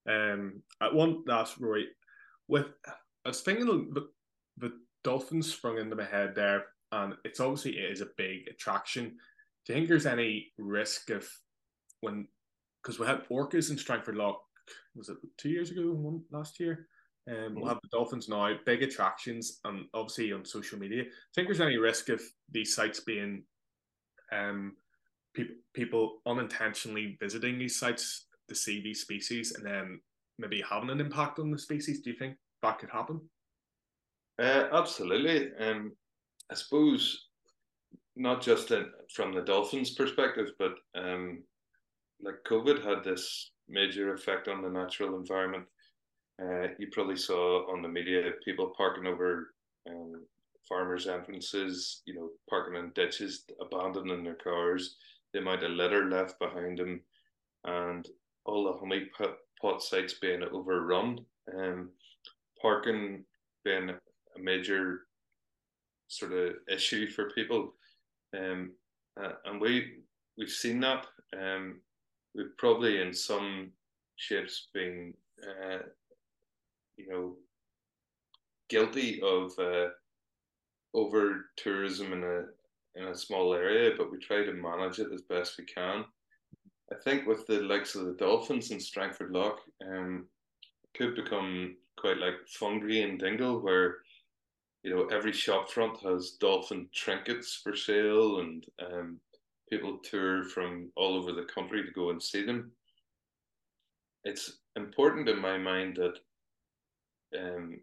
Um, 0.09 0.63
I 0.79 0.91
want 0.91 1.27
last 1.27 1.59
Roy 1.59 1.81
with 2.47 2.67
I 2.85 3.29
was 3.29 3.41
thinking 3.41 3.65
the 3.65 4.07
the 4.57 4.73
dolphins 5.03 5.53
sprung 5.53 5.77
into 5.77 5.95
my 5.95 6.05
head 6.05 6.33
there, 6.35 6.65
and 6.91 7.15
it's 7.25 7.39
obviously 7.39 7.77
it 7.77 7.91
is 7.91 8.01
a 8.01 8.07
big 8.17 8.47
attraction. 8.49 9.17
Do 9.65 9.73
you 9.73 9.75
think 9.75 9.89
there's 9.89 10.05
any 10.05 10.51
risk 10.57 11.09
of 11.09 11.27
when 12.01 12.27
because 12.81 12.99
we 12.99 13.05
had 13.05 13.27
orcas 13.29 13.69
in 13.69 13.77
Strangford 13.77 14.15
Lough 14.15 14.39
was 14.95 15.09
it 15.09 15.17
two 15.37 15.49
years 15.49 15.71
ago, 15.71 15.91
one 15.91 16.21
last 16.31 16.59
year? 16.59 16.87
Um, 17.29 17.35
mm-hmm. 17.35 17.59
We'll 17.59 17.69
have 17.69 17.79
the 17.81 17.89
dolphins 17.91 18.27
now, 18.27 18.53
big 18.65 18.83
attractions, 18.83 19.59
and 19.63 19.85
obviously 19.93 20.33
on 20.33 20.43
social 20.45 20.79
media. 20.79 21.03
I 21.03 21.31
think 21.35 21.47
there's 21.47 21.61
any 21.61 21.77
risk 21.77 22.09
of 22.09 22.21
these 22.51 22.75
sites 22.75 23.01
being 23.01 23.43
um 24.31 24.75
people 25.33 25.55
people 25.73 26.21
unintentionally 26.27 27.17
visiting 27.19 27.57
these 27.57 27.79
sites 27.79 28.27
to 28.47 28.55
see 28.55 28.81
these 28.81 29.01
species 29.01 29.53
and 29.53 29.65
then 29.65 29.99
maybe 30.39 30.63
having 30.67 30.89
an 30.89 31.01
impact 31.01 31.39
on 31.39 31.51
the 31.51 31.59
species? 31.59 32.01
Do 32.01 32.09
you 32.09 32.15
think 32.15 32.37
that 32.63 32.79
could 32.79 32.89
happen? 32.89 33.21
Uh, 34.39 34.67
absolutely. 34.71 35.51
Um, 35.59 35.91
I 36.49 36.55
suppose 36.55 37.27
not 38.15 38.41
just 38.41 38.71
in, 38.71 38.87
from 39.13 39.33
the 39.33 39.41
dolphins' 39.41 39.91
perspective, 39.91 40.51
but 40.57 40.73
um, 40.95 41.43
like 42.21 42.35
COVID 42.47 42.83
had 42.83 43.03
this 43.03 43.51
major 43.67 44.13
effect 44.13 44.47
on 44.47 44.61
the 44.61 44.69
natural 44.69 45.15
environment. 45.17 45.65
Uh, 46.41 46.67
you 46.77 46.87
probably 46.91 47.17
saw 47.17 47.69
on 47.71 47.81
the 47.81 47.87
media 47.87 48.31
people 48.45 48.73
parking 48.77 49.07
over 49.07 49.53
um, 49.89 50.23
farmers' 50.67 51.07
entrances, 51.07 52.01
you 52.05 52.13
know, 52.13 52.29
parking 52.49 52.79
in 52.79 52.91
ditches, 52.95 53.43
abandoning 53.59 54.23
their 54.23 54.35
cars, 54.35 54.95
the 55.33 55.39
amount 55.39 55.63
of 55.63 55.71
litter 55.71 56.09
left 56.09 56.39
behind 56.39 56.77
them, 56.77 57.01
and 57.65 58.07
all 58.45 58.65
the 58.65 58.79
honey 58.79 59.09
pot, 59.61 59.83
sites 59.83 60.15
being 60.21 60.43
overrun. 60.43 61.19
Um, 61.57 61.89
parking 62.61 63.23
being 63.63 63.89
a 63.89 64.39
major 64.39 65.01
sort 66.07 66.33
of 66.33 66.55
issue 66.71 67.07
for 67.07 67.31
people, 67.31 67.73
um, 68.37 68.71
uh, 69.21 69.33
and 69.45 69.59
we 69.59 69.97
we've 70.37 70.49
seen 70.49 70.79
that. 70.81 71.07
Um, 71.37 71.81
we've 72.35 72.55
probably 72.57 73.01
in 73.01 73.13
some 73.13 73.71
shapes 74.15 74.67
been, 74.73 75.13
uh, 75.43 75.79
you 76.99 77.11
know, 77.11 77.35
guilty 78.69 79.21
of 79.21 79.51
uh, 79.57 79.87
over 80.93 81.45
tourism 81.57 82.13
in 82.13 82.23
a 82.23 82.43
in 82.95 83.07
a 83.07 83.15
small 83.15 83.53
area, 83.53 83.91
but 83.97 84.11
we 84.11 84.17
try 84.17 84.43
to 84.43 84.53
manage 84.53 84.99
it 84.99 85.11
as 85.13 85.21
best 85.21 85.57
we 85.57 85.65
can. 85.65 86.03
I 86.91 86.95
think 87.03 87.27
with 87.27 87.45
the 87.47 87.61
likes 87.61 87.95
of 87.95 88.05
the 88.05 88.13
Dolphins 88.13 88.71
and 88.71 88.81
Strangford 88.81 89.31
Lough, 89.31 89.57
um, 89.87 90.25
could 90.97 91.15
become 91.15 91.77
quite 91.97 92.17
like 92.17 92.33
Fungie 92.59 93.03
and 93.07 93.19
Dingle, 93.19 93.61
where 93.61 93.97
you 94.83 94.95
know, 94.95 95.05
every 95.07 95.33
shop 95.33 95.69
front 95.69 95.99
has 96.03 96.37
dolphin 96.39 96.87
trinkets 96.93 97.59
for 97.61 97.75
sale, 97.75 98.39
and 98.39 98.65
um, 98.85 99.19
people 99.69 99.99
tour 100.03 100.43
from 100.43 100.91
all 100.95 101.15
over 101.17 101.33
the 101.33 101.47
country 101.53 101.83
to 101.83 101.91
go 101.91 102.11
and 102.11 102.21
see 102.21 102.45
them. 102.45 102.71
It's 104.23 104.59
important 104.75 105.27
in 105.29 105.39
my 105.39 105.57
mind 105.57 105.97
that 105.97 106.19
um, 107.37 107.79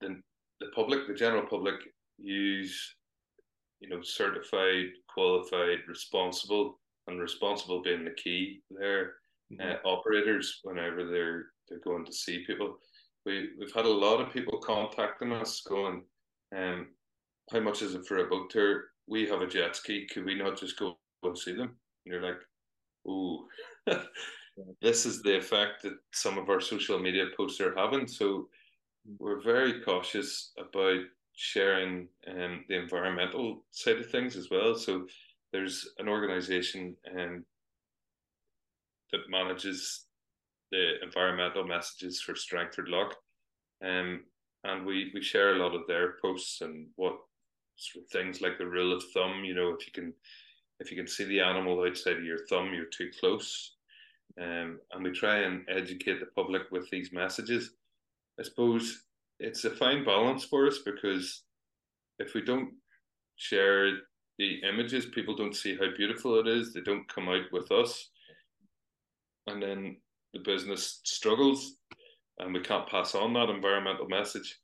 the 0.00 0.20
the 0.60 0.66
public, 0.74 1.06
the 1.06 1.14
general 1.14 1.46
public, 1.48 1.76
use 2.18 2.94
you 3.80 3.88
know 3.88 4.02
certified, 4.02 4.86
qualified, 5.12 5.78
responsible, 5.88 6.78
and 7.06 7.20
responsible 7.20 7.82
being 7.82 8.04
the 8.04 8.14
key 8.22 8.60
there. 8.70 9.14
Mm-hmm. 9.52 9.70
Uh, 9.70 9.88
operators 9.88 10.60
whenever 10.64 11.08
they're 11.08 11.46
they're 11.68 11.78
going 11.84 12.04
to 12.04 12.12
see 12.12 12.44
people 12.46 12.78
we 13.26 13.50
we've 13.58 13.74
had 13.74 13.84
a 13.84 13.90
lot 13.90 14.20
of 14.20 14.32
people 14.32 14.58
contacting 14.58 15.32
us 15.32 15.60
going, 15.60 16.02
um, 16.56 16.86
how 17.52 17.60
much 17.60 17.82
is 17.82 17.94
it 17.94 18.06
for 18.06 18.18
a 18.18 18.28
boat 18.28 18.48
tour? 18.50 18.84
We 19.08 19.28
have 19.28 19.42
a 19.42 19.46
jet 19.46 19.76
ski. 19.76 20.06
Could 20.06 20.24
we 20.24 20.36
not 20.36 20.58
just 20.58 20.78
go 20.78 20.96
and 21.24 21.36
see 21.36 21.52
them? 21.52 21.76
And 22.04 22.14
you're 22.14 22.22
like, 22.22 22.40
oh, 23.06 23.46
this 24.80 25.06
is 25.06 25.22
the 25.22 25.36
effect 25.36 25.82
that 25.82 25.96
some 26.12 26.38
of 26.38 26.48
our 26.48 26.60
social 26.60 26.98
media 26.98 27.26
posts 27.36 27.60
are 27.60 27.76
having. 27.76 28.06
So 28.06 28.48
we're 29.18 29.42
very 29.42 29.80
cautious 29.80 30.52
about 30.58 31.00
sharing 31.34 32.08
um, 32.28 32.64
the 32.68 32.76
environmental 32.76 33.64
side 33.70 33.98
of 33.98 34.10
things 34.10 34.36
as 34.36 34.48
well. 34.50 34.74
So 34.74 35.06
there's 35.52 35.88
an 35.98 36.08
organization 36.08 36.96
um, 37.14 37.44
that 39.12 39.28
manages 39.28 40.06
the 40.72 41.02
environmental 41.02 41.64
messages 41.64 42.20
for 42.20 42.34
Strangford 42.34 42.88
Lough. 42.88 43.12
Um, 43.84 44.24
and 44.64 44.84
we, 44.84 45.10
we 45.14 45.22
share 45.22 45.54
a 45.54 45.58
lot 45.58 45.74
of 45.74 45.86
their 45.86 46.14
posts 46.20 46.60
and 46.62 46.88
what 46.96 47.16
sort 47.76 48.04
of 48.04 48.10
things 48.10 48.40
like 48.40 48.58
the 48.58 48.66
rule 48.66 48.92
of 48.92 49.04
thumb, 49.14 49.44
you 49.44 49.54
know, 49.54 49.74
if 49.78 49.86
you 49.86 49.92
can 49.92 50.12
if 50.78 50.90
you 50.90 50.96
can 50.96 51.06
see 51.06 51.24
the 51.24 51.40
animal 51.40 51.82
outside 51.84 52.18
of 52.18 52.24
your 52.24 52.46
thumb, 52.48 52.74
you're 52.74 52.84
too 52.84 53.10
close. 53.18 53.75
Um, 54.40 54.80
and 54.92 55.02
we 55.02 55.12
try 55.12 55.38
and 55.38 55.64
educate 55.68 56.20
the 56.20 56.26
public 56.34 56.62
with 56.70 56.88
these 56.90 57.12
messages. 57.12 57.70
I 58.38 58.42
suppose 58.42 59.04
it's 59.40 59.64
a 59.64 59.70
fine 59.70 60.04
balance 60.04 60.44
for 60.44 60.66
us 60.66 60.78
because 60.84 61.42
if 62.18 62.34
we 62.34 62.42
don't 62.42 62.70
share 63.36 63.90
the 64.38 64.60
images, 64.68 65.06
people 65.06 65.34
don't 65.34 65.56
see 65.56 65.74
how 65.76 65.86
beautiful 65.96 66.38
it 66.38 66.46
is. 66.46 66.72
They 66.72 66.82
don't 66.82 67.08
come 67.08 67.28
out 67.28 67.50
with 67.52 67.70
us. 67.72 68.10
And 69.46 69.62
then 69.62 69.96
the 70.34 70.40
business 70.40 71.00
struggles 71.04 71.76
and 72.38 72.52
we 72.52 72.60
can't 72.60 72.88
pass 72.88 73.14
on 73.14 73.32
that 73.34 73.48
environmental 73.48 74.08
message. 74.08 74.58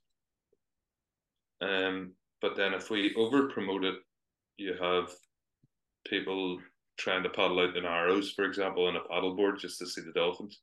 Um, 1.61 2.13
but 2.41 2.55
then 2.55 2.73
if 2.73 2.89
we 2.89 3.13
over 3.15 3.47
promote 3.47 3.83
it, 3.83 3.95
you 4.57 4.75
have 4.79 5.09
people 6.07 6.59
trying 6.97 7.23
to 7.23 7.29
paddle 7.29 7.59
out 7.59 7.75
in 7.75 7.83
Narrows, 7.83 8.31
for 8.31 8.45
example, 8.45 8.87
on 8.87 8.95
a 8.95 9.01
paddleboard 9.01 9.59
just 9.59 9.79
to 9.79 9.85
see 9.85 10.01
the 10.01 10.11
dolphins 10.11 10.59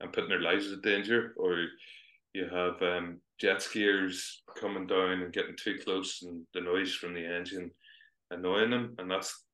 and 0.00 0.12
putting 0.12 0.30
their 0.30 0.40
lives 0.40 0.72
at 0.72 0.82
danger, 0.82 1.34
or 1.36 1.66
you 2.32 2.48
have 2.48 2.80
um, 2.82 3.20
jet 3.40 3.58
skiers 3.58 4.36
coming 4.58 4.86
down 4.86 5.22
and 5.22 5.32
getting 5.32 5.56
too 5.56 5.78
close 5.84 6.22
and 6.22 6.42
the 6.54 6.60
noise 6.60 6.94
from 6.94 7.14
the 7.14 7.24
engine 7.24 7.70
annoying 8.30 8.70
them, 8.70 8.94
and 8.98 9.10
that's 9.10 9.44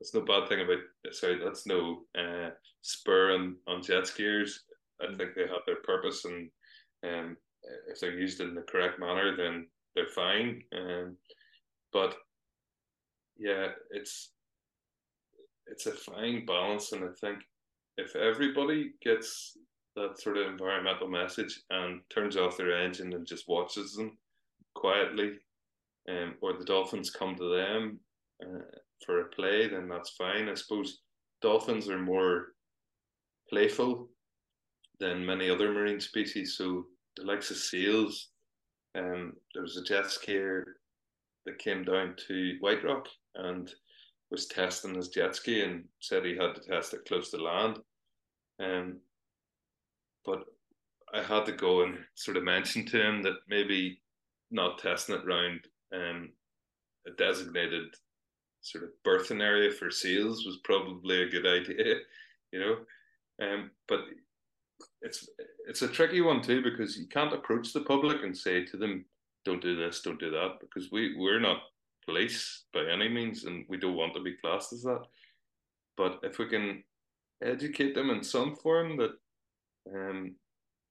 that's 0.00 0.14
no 0.14 0.22
bad 0.22 0.48
thing 0.48 0.60
about 0.62 0.78
sorry, 1.12 1.38
that's 1.42 1.66
no 1.66 2.02
uh, 2.18 2.50
spur 2.80 3.34
on, 3.34 3.56
on 3.68 3.82
jet 3.82 4.04
skiers. 4.04 4.50
I 5.00 5.06
mm. 5.06 5.16
think 5.16 5.34
they 5.34 5.42
have 5.42 5.62
their 5.66 5.76
purpose, 5.84 6.24
and 6.24 6.50
um, 7.04 7.36
if 7.88 8.00
they're 8.00 8.18
used 8.18 8.40
in 8.40 8.54
the 8.54 8.62
correct 8.62 8.98
manner, 8.98 9.36
then 9.36 9.68
they're 9.94 10.08
fine. 10.08 10.62
Um, 10.76 11.16
but 11.92 12.16
yeah, 13.38 13.68
it's 13.90 14.31
it's 15.72 15.86
a 15.86 15.92
fine 15.92 16.44
balance, 16.44 16.92
and 16.92 17.02
I 17.04 17.12
think 17.20 17.38
if 17.96 18.14
everybody 18.14 18.92
gets 19.02 19.56
that 19.96 20.20
sort 20.20 20.36
of 20.36 20.46
environmental 20.46 21.08
message 21.08 21.60
and 21.70 22.00
turns 22.14 22.36
off 22.36 22.56
their 22.56 22.76
engine 22.76 23.12
and 23.14 23.26
just 23.26 23.48
watches 23.48 23.94
them 23.94 24.16
quietly, 24.74 25.32
um, 26.08 26.34
or 26.42 26.52
the 26.52 26.64
dolphins 26.64 27.10
come 27.10 27.34
to 27.36 27.56
them, 27.56 27.98
uh, 28.42 28.60
for 29.04 29.20
a 29.20 29.24
play, 29.26 29.68
then 29.68 29.88
that's 29.88 30.10
fine. 30.10 30.48
I 30.48 30.54
suppose 30.54 31.00
dolphins 31.40 31.88
are 31.88 31.98
more 31.98 32.48
playful 33.48 34.08
than 35.00 35.26
many 35.26 35.50
other 35.50 35.72
marine 35.72 36.00
species. 36.00 36.56
So 36.56 36.86
the 37.16 37.24
likes 37.24 37.50
of 37.50 37.56
seals, 37.56 38.28
um, 38.94 39.32
there 39.54 39.62
was 39.62 39.76
a 39.76 39.84
jet 39.84 40.04
skier 40.04 40.62
that 41.46 41.58
came 41.58 41.84
down 41.84 42.14
to 42.28 42.56
White 42.60 42.84
Rock 42.84 43.08
and 43.34 43.72
was 44.32 44.46
testing 44.46 44.94
his 44.94 45.10
jet 45.10 45.36
ski 45.36 45.60
and 45.60 45.84
said 46.00 46.24
he 46.24 46.34
had 46.34 46.54
to 46.54 46.60
test 46.62 46.94
it 46.94 47.04
close 47.04 47.30
to 47.30 47.36
land. 47.36 47.78
Um, 48.58 48.96
but 50.24 50.44
I 51.12 51.22
had 51.22 51.44
to 51.46 51.52
go 51.52 51.82
and 51.82 51.98
sort 52.14 52.38
of 52.38 52.42
mention 52.42 52.86
to 52.86 53.06
him 53.06 53.22
that 53.22 53.36
maybe 53.46 54.00
not 54.50 54.78
testing 54.78 55.16
it 55.16 55.26
round 55.26 55.60
um, 55.94 56.30
a 57.06 57.10
designated 57.18 57.94
sort 58.62 58.84
of 58.84 58.90
birthing 59.06 59.42
area 59.42 59.70
for 59.70 59.90
seals 59.90 60.46
was 60.46 60.60
probably 60.64 61.22
a 61.22 61.28
good 61.28 61.46
idea, 61.70 61.96
you 62.52 62.60
know. 62.60 62.76
Um, 63.42 63.70
but 63.86 64.00
it's 65.02 65.28
it's 65.68 65.82
a 65.82 65.88
tricky 65.88 66.22
one 66.22 66.42
too 66.42 66.62
because 66.62 66.96
you 66.96 67.06
can't 67.08 67.34
approach 67.34 67.72
the 67.72 67.80
public 67.80 68.22
and 68.22 68.36
say 68.36 68.64
to 68.64 68.76
them, 68.78 69.04
"Don't 69.44 69.60
do 69.60 69.76
this, 69.76 70.00
don't 70.00 70.20
do 70.20 70.30
that," 70.30 70.58
because 70.60 70.90
we 70.90 71.16
we're 71.18 71.40
not 71.40 71.58
police 72.04 72.64
by 72.72 72.84
any 72.92 73.08
means, 73.08 73.44
and 73.44 73.64
we 73.68 73.76
don't 73.76 73.96
want 73.96 74.14
to 74.14 74.22
be 74.22 74.36
classed 74.40 74.72
as 74.72 74.82
that. 74.82 75.02
But 75.96 76.20
if 76.22 76.38
we 76.38 76.48
can 76.48 76.82
educate 77.42 77.94
them 77.94 78.10
in 78.10 78.22
some 78.22 78.54
form 78.56 78.96
that 78.96 79.12
um, 79.92 80.36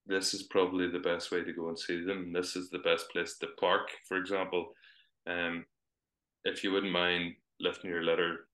this 0.05 0.33
is 0.33 0.43
probably 0.43 0.87
the 0.89 0.99
best 0.99 1.31
way 1.31 1.43
to 1.43 1.53
go 1.53 1.69
and 1.69 1.77
see 1.79 2.03
them. 2.03 2.33
This 2.33 2.55
is 2.55 2.69
the 2.69 2.79
best 2.79 3.09
place 3.11 3.37
to 3.37 3.47
park, 3.59 3.89
for 4.07 4.17
example. 4.17 4.73
Um, 5.27 5.65
if 6.43 6.63
you 6.63 6.71
wouldn't 6.71 6.91
mind 6.91 7.35
lifting 7.59 7.89
your 7.89 8.03
litter 8.03 8.47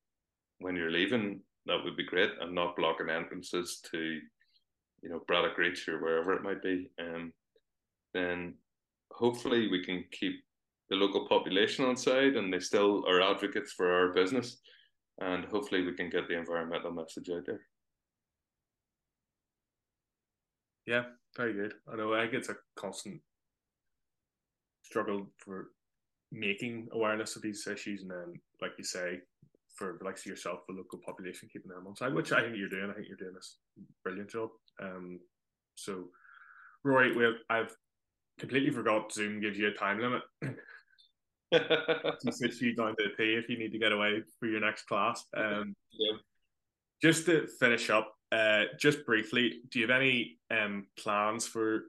when 0.59 0.75
you're 0.75 0.91
leaving, 0.91 1.41
that 1.65 1.83
would 1.83 1.97
be 1.97 2.05
great, 2.05 2.31
and 2.41 2.53
not 2.53 2.75
blocking 2.75 3.09
entrances 3.09 3.81
to, 3.91 4.19
you 5.01 5.09
know, 5.09 5.21
Braddock 5.27 5.57
Reach 5.57 5.87
or 5.87 6.01
wherever 6.01 6.33
it 6.33 6.43
might 6.43 6.61
be. 6.61 6.89
Um, 6.99 7.33
then 8.13 8.55
hopefully 9.11 9.69
we 9.69 9.83
can 9.83 10.03
keep 10.11 10.43
the 10.89 10.95
local 10.95 11.27
population 11.27 11.85
on 11.85 11.97
side, 11.97 12.35
and 12.35 12.53
they 12.53 12.59
still 12.59 13.03
are 13.07 13.21
advocates 13.21 13.73
for 13.73 13.91
our 13.91 14.13
business, 14.13 14.57
and 15.19 15.45
hopefully 15.45 15.83
we 15.83 15.93
can 15.93 16.09
get 16.09 16.27
the 16.27 16.37
environmental 16.37 16.91
message 16.91 17.29
out 17.29 17.45
there. 17.45 17.61
Yeah, 20.85 21.03
very 21.35 21.53
good. 21.53 21.73
I 21.91 21.97
know 21.97 22.13
I 22.13 22.23
it's 22.23 22.49
a 22.49 22.55
constant 22.77 23.19
struggle 24.83 25.27
for 25.37 25.71
making 26.31 26.87
awareness 26.93 27.35
of 27.35 27.41
these 27.41 27.67
issues, 27.67 28.01
and 28.01 28.11
then, 28.11 28.39
like 28.61 28.71
you 28.77 28.83
say, 28.83 29.19
for 29.75 29.99
like 30.01 30.25
yourself, 30.25 30.61
the 30.67 30.73
local 30.73 30.99
population, 31.05 31.49
keeping 31.51 31.69
them 31.69 31.85
on 31.85 31.95
side, 31.95 32.13
which 32.13 32.31
I 32.31 32.41
think 32.41 32.55
you're 32.57 32.69
doing. 32.69 32.89
I 32.89 32.93
think 32.93 33.07
you're 33.07 33.17
doing 33.17 33.35
this 33.35 33.57
brilliant 34.03 34.29
job. 34.29 34.49
Um, 34.81 35.19
so, 35.75 36.05
Rory, 36.83 37.15
we 37.15 37.23
have, 37.23 37.35
I've 37.49 37.75
completely 38.39 38.71
forgot 38.71 39.11
Zoom 39.11 39.39
gives 39.39 39.57
you 39.57 39.67
a 39.67 39.73
time 39.73 39.99
limit. 39.99 40.21
to 41.53 42.31
sit 42.31 42.53
you 42.61 42.75
down 42.75 42.95
to 42.97 43.03
the 43.03 43.09
P 43.17 43.33
if 43.33 43.49
you 43.49 43.57
need 43.57 43.71
to 43.71 43.79
get 43.79 43.91
away 43.91 44.21
for 44.39 44.47
your 44.47 44.59
next 44.59 44.83
class. 44.83 45.25
Um, 45.35 45.75
yeah. 45.91 46.17
Just 47.01 47.25
to 47.27 47.47
finish 47.59 47.89
up, 47.89 48.13
uh, 48.31 48.63
just 48.79 49.05
briefly, 49.05 49.61
do 49.69 49.79
you 49.79 49.87
have 49.87 49.95
any 49.95 50.37
um, 50.51 50.87
plans 50.97 51.45
for 51.45 51.83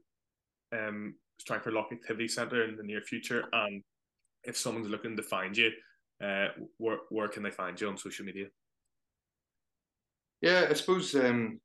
um, 0.73 1.15
Strangford 1.41 1.73
Lough 1.73 1.87
Activity 1.91 2.29
Centre 2.29 2.65
in 2.65 2.77
the 2.77 2.83
near 2.83 3.01
future? 3.01 3.45
And 3.53 3.83
if 4.45 4.57
someone's 4.57 4.89
looking 4.89 5.17
to 5.17 5.23
find 5.23 5.57
you, 5.57 5.71
uh, 6.23 6.49
where 6.79 6.99
where 7.11 7.29
can 7.29 7.43
they 7.43 7.51
find 7.51 7.81
you 7.81 7.89
on 7.89 7.97
social 7.97 8.25
media? 8.25 8.47
Yeah, 10.41 10.67
I 10.69 10.75
suppose 10.75 11.15
um, 11.15 11.61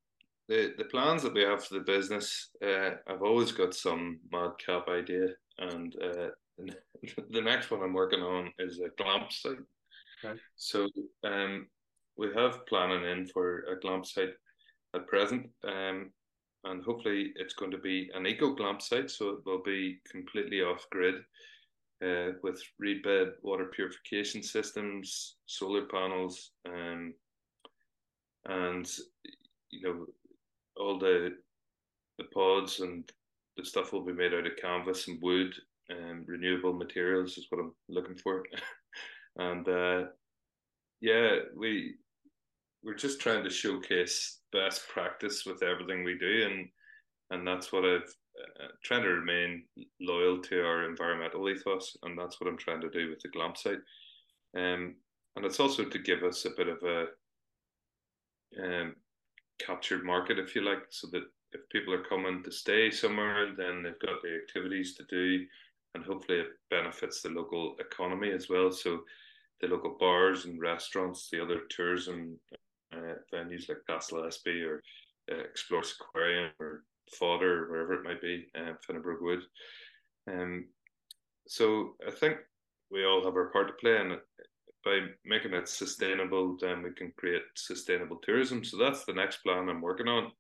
the 0.47 0.73
the 0.77 0.86
plans 0.86 1.23
that 1.23 1.34
we 1.34 1.41
have 1.41 1.63
for 1.63 1.75
the 1.75 1.82
business, 1.82 2.49
uh, 2.65 2.91
I've 3.08 3.23
always 3.23 3.51
got 3.51 3.73
some 3.73 4.19
madcap 4.32 4.88
idea, 4.88 5.27
and 5.60 5.95
uh, 6.01 6.29
the 7.31 7.41
next 7.41 7.71
one 7.71 7.81
I'm 7.81 7.93
working 7.93 8.21
on 8.21 8.51
is 8.59 8.79
a 8.79 8.89
glamp 9.01 9.31
site. 9.31 9.57
Okay. 10.23 10.39
So 10.55 10.87
um, 11.23 11.67
we 12.17 12.29
have 12.35 12.65
planning 12.67 13.03
in 13.03 13.27
for 13.27 13.63
a 13.63 13.79
glamp 13.79 14.05
site 14.05 14.33
at 14.95 15.07
present, 15.07 15.49
um, 15.67 16.11
and 16.63 16.83
hopefully 16.83 17.33
it's 17.35 17.55
going 17.55 17.71
to 17.71 17.77
be 17.77 18.09
an 18.13 18.25
eco 18.27 18.53
glamp 18.53 18.81
site, 18.81 19.09
so 19.09 19.29
it 19.29 19.39
will 19.45 19.61
be 19.63 19.99
completely 20.09 20.61
off 20.61 20.85
grid 20.91 21.15
uh, 22.03 22.33
with 22.41 22.61
reed 22.79 23.03
bed 23.03 23.33
water 23.41 23.65
purification 23.65 24.43
systems, 24.43 25.35
solar 25.45 25.85
panels, 25.85 26.51
um, 26.67 27.13
and 28.45 28.89
you 29.71 29.81
know 29.81 30.05
all 30.77 30.99
the 30.99 31.31
the 32.17 32.25
pods 32.33 32.79
and 32.79 33.09
the 33.57 33.65
stuff 33.65 33.93
will 33.93 34.03
be 34.03 34.13
made 34.13 34.33
out 34.33 34.45
of 34.45 34.57
canvas 34.61 35.07
and 35.07 35.21
wood, 35.21 35.53
um, 35.91 36.24
renewable 36.28 36.74
materials 36.74 37.38
is 37.38 37.48
what 37.50 37.60
I'm 37.60 37.74
looking 37.89 38.15
for, 38.15 38.43
and 39.38 39.67
uh, 39.67 40.04
yeah, 41.02 41.38
we 41.58 41.96
we're 42.84 42.96
just 42.96 43.22
trying 43.22 43.43
to 43.43 43.50
showcase 43.50 44.39
best 44.52 44.88
practice 44.89 45.46
with 45.46 45.63
everything 45.63 46.04
we 46.04 46.17
do, 46.17 46.48
and 46.50 46.69
and 47.32 47.48
that's 47.48 47.72
what 47.72 47.86
I've 47.86 48.13
uh, 48.39 48.67
trying 48.84 49.04
to 49.04 49.10
remain 49.10 49.63
loyal 50.02 50.41
to 50.41 50.65
our 50.65 50.89
environmental 50.89 51.48
ethos, 51.50 51.96
and 52.04 52.17
that's 52.17 52.39
what 52.39 52.50
I'm 52.50 52.58
trying 52.58 52.82
to 52.82 52.89
do 52.89 53.10
with 53.10 53.19
the 53.19 53.30
Glamp 53.30 53.58
site. 53.58 53.80
Um, 54.58 54.96
and 55.36 55.46
it's 55.46 55.60
also 55.60 55.86
to 55.86 56.00
give 56.00 56.24
us 56.24 56.46
a 56.46 56.52
bit 56.52 56.67
of 56.67 56.82
a 56.84 57.06
um, 58.62 58.96
captured 59.60 60.04
market, 60.04 60.39
if 60.39 60.56
you 60.56 60.62
like, 60.62 60.84
so 60.89 61.08
that 61.12 61.24
if 61.54 61.62
people 61.69 61.93
are 61.93 62.04
coming 62.04 62.43
to 62.43 62.52
stay 62.52 62.89
somewhere, 62.89 63.54
then 63.56 63.84
they've 63.84 64.00
got 64.00 64.22
the 64.24 64.36
activities 64.36 64.96
to 64.96 65.04
do, 65.10 65.46
and 65.95 66.03
hopefully 66.03 66.39
it 66.39 66.47
benefits 66.69 67.21
the 67.21 67.29
local 67.29 67.75
economy 67.79 68.32
as 68.32 68.49
well. 68.49 68.71
So 68.71 69.01
the 69.62 69.67
local 69.67 69.95
bars 69.99 70.45
and 70.45 70.60
restaurants, 70.60 71.29
the 71.29 71.41
other 71.41 71.62
tourism 71.69 72.39
uh, 72.93 73.15
venues 73.34 73.69
like 73.69 73.86
Castle 73.88 74.23
Espie 74.23 74.65
or 74.65 74.82
uh, 75.32 75.43
Exploris 75.43 75.93
Aquarium 75.99 76.51
or 76.60 76.84
Fodder, 77.17 77.69
wherever 77.69 77.93
it 77.93 78.03
might 78.03 78.21
be, 78.21 78.47
uh, 78.58 78.73
Finnebrogue 78.88 79.21
Wood. 79.21 79.41
Um, 80.29 80.65
so 81.47 81.95
I 82.08 82.12
think 82.12 82.38
we 82.91 83.06
all 83.06 83.23
have 83.23 83.36
our 83.36 83.49
part 83.49 83.67
to 83.67 83.73
play, 83.73 83.97
and 83.97 84.17
by 84.86 84.99
making 85.25 85.53
it 85.53 85.67
sustainable, 85.67 86.58
then 86.60 86.84
we 86.84 86.91
can 86.91 87.12
create 87.17 87.41
sustainable 87.56 88.17
tourism. 88.17 88.63
So 88.63 88.77
that's 88.77 89.06
the 89.06 89.13
next 89.13 89.38
plan 89.38 89.69
I'm 89.69 89.82
working 89.82 90.08
on. 90.08 90.32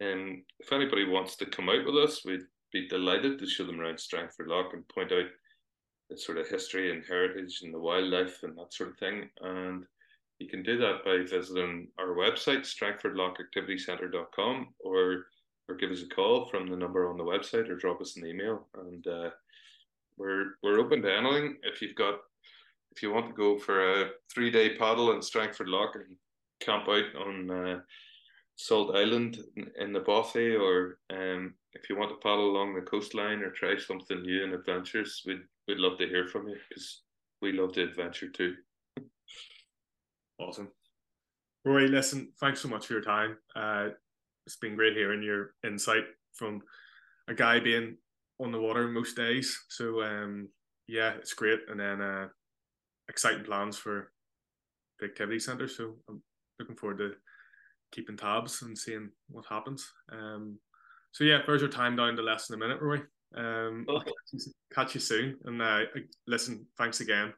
And 0.00 0.42
if 0.58 0.72
anybody 0.72 1.06
wants 1.06 1.36
to 1.36 1.46
come 1.46 1.68
out 1.68 1.84
with 1.84 1.96
us, 1.96 2.24
we'd 2.24 2.40
be 2.72 2.88
delighted 2.88 3.38
to 3.38 3.46
show 3.46 3.64
them 3.64 3.80
around 3.80 4.00
Strangford 4.00 4.48
Lough 4.48 4.70
and 4.72 4.88
point 4.88 5.12
out 5.12 5.26
the 6.10 6.16
sort 6.16 6.38
of 6.38 6.48
history 6.48 6.90
and 6.90 7.04
heritage 7.04 7.60
and 7.62 7.72
the 7.72 7.78
wildlife 7.78 8.42
and 8.42 8.58
that 8.58 8.72
sort 8.72 8.90
of 8.90 8.98
thing. 8.98 9.30
And 9.40 9.86
you 10.38 10.48
can 10.48 10.62
do 10.62 10.78
that 10.78 11.04
by 11.04 11.24
visiting 11.28 11.88
our 11.98 12.14
website, 12.16 12.62
strangfordloughactivitycentre.com, 12.62 14.74
or 14.80 15.26
or 15.68 15.76
give 15.76 15.92
us 15.92 16.02
a 16.02 16.08
call 16.08 16.46
from 16.46 16.66
the 16.66 16.76
number 16.76 17.08
on 17.08 17.16
the 17.16 17.22
website 17.22 17.70
or 17.70 17.76
drop 17.76 18.00
us 18.00 18.16
an 18.16 18.26
email. 18.26 18.66
And 18.74 19.06
uh, 19.06 19.30
we're 20.16 20.56
we're 20.62 20.80
open 20.80 21.02
to 21.02 21.14
anything. 21.14 21.58
If 21.62 21.80
you've 21.80 21.94
got 21.94 22.16
if 22.94 23.02
you 23.02 23.12
want 23.12 23.28
to 23.28 23.34
go 23.34 23.58
for 23.58 24.02
a 24.02 24.10
three 24.32 24.50
day 24.50 24.76
paddle 24.76 25.12
in 25.12 25.22
Strangford 25.22 25.68
Lough 25.68 25.92
and 25.94 26.16
camp 26.60 26.88
out 26.88 27.14
on 27.26 27.50
uh, 27.50 27.80
Salt 28.56 28.94
Island 28.94 29.38
in 29.78 29.92
the 29.92 30.00
Bothy, 30.00 30.54
or 30.54 30.98
um, 31.10 31.54
if 31.72 31.88
you 31.88 31.96
want 31.96 32.10
to 32.10 32.16
paddle 32.16 32.50
along 32.50 32.74
the 32.74 32.82
coastline 32.82 33.42
or 33.42 33.50
try 33.50 33.76
something 33.76 34.22
new 34.22 34.44
and 34.44 34.54
adventures, 34.54 35.22
we'd 35.26 35.42
we'd 35.66 35.78
love 35.78 35.98
to 35.98 36.06
hear 36.06 36.26
from 36.28 36.48
you 36.48 36.56
because 36.68 37.02
we 37.40 37.52
love 37.52 37.72
the 37.72 37.82
adventure 37.82 38.28
too. 38.28 38.54
Awesome. 40.38 40.68
Rory, 41.64 41.88
listen, 41.88 42.32
thanks 42.40 42.60
so 42.60 42.68
much 42.68 42.86
for 42.86 42.94
your 42.94 43.02
time. 43.02 43.36
Uh, 43.54 43.88
it's 44.46 44.56
been 44.56 44.74
great 44.74 44.96
hearing 44.96 45.22
your 45.22 45.54
insight 45.64 46.04
from 46.34 46.60
a 47.28 47.34
guy 47.34 47.60
being 47.60 47.96
on 48.40 48.50
the 48.50 48.60
water 48.60 48.88
most 48.88 49.16
days. 49.16 49.56
So 49.68 50.02
um, 50.02 50.48
yeah, 50.88 51.12
it's 51.12 51.34
great. 51.34 51.60
And 51.68 51.78
then 51.78 52.00
uh, 52.00 52.28
exciting 53.08 53.44
plans 53.44 53.76
for 53.76 54.10
the 54.98 55.06
activity 55.06 55.38
centre. 55.38 55.68
So 55.68 55.96
I'm 56.08 56.20
looking 56.58 56.76
forward 56.76 56.98
to 56.98 57.12
keeping 57.92 58.16
tabs 58.16 58.62
and 58.62 58.76
seeing 58.76 59.10
what 59.30 59.46
happens. 59.46 59.92
Um, 60.10 60.58
so 61.12 61.24
yeah, 61.24 61.40
there's 61.46 61.60
your 61.60 61.70
time 61.70 61.94
down 61.94 62.16
to 62.16 62.22
less 62.22 62.46
than 62.48 62.60
a 62.60 62.66
minute, 62.66 62.82
Roy. 62.82 62.98
Um, 63.36 63.86
oh. 63.88 64.02
catch 64.74 64.94
you 64.94 65.00
soon. 65.00 65.38
And 65.44 65.62
uh, 65.62 65.80
listen, 66.26 66.66
thanks 66.76 67.00
again. 67.00 67.32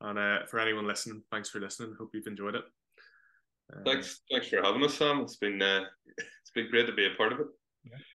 And 0.00 0.18
uh, 0.18 0.46
for 0.46 0.58
anyone 0.60 0.86
listening, 0.86 1.22
thanks 1.30 1.50
for 1.50 1.60
listening. 1.60 1.94
Hope 1.98 2.10
you've 2.14 2.26
enjoyed 2.26 2.54
it. 2.54 2.64
Um, 3.74 3.84
thanks, 3.84 4.20
thanks 4.30 4.48
for 4.48 4.62
having 4.62 4.84
us, 4.84 4.94
Sam. 4.94 5.20
It's 5.20 5.36
been 5.36 5.60
uh, 5.60 5.84
it's 6.18 6.50
been 6.54 6.70
great 6.70 6.86
to 6.86 6.94
be 6.94 7.06
a 7.06 7.16
part 7.16 7.32
of 7.32 7.40
it. 7.40 7.46
Yeah. 7.84 7.98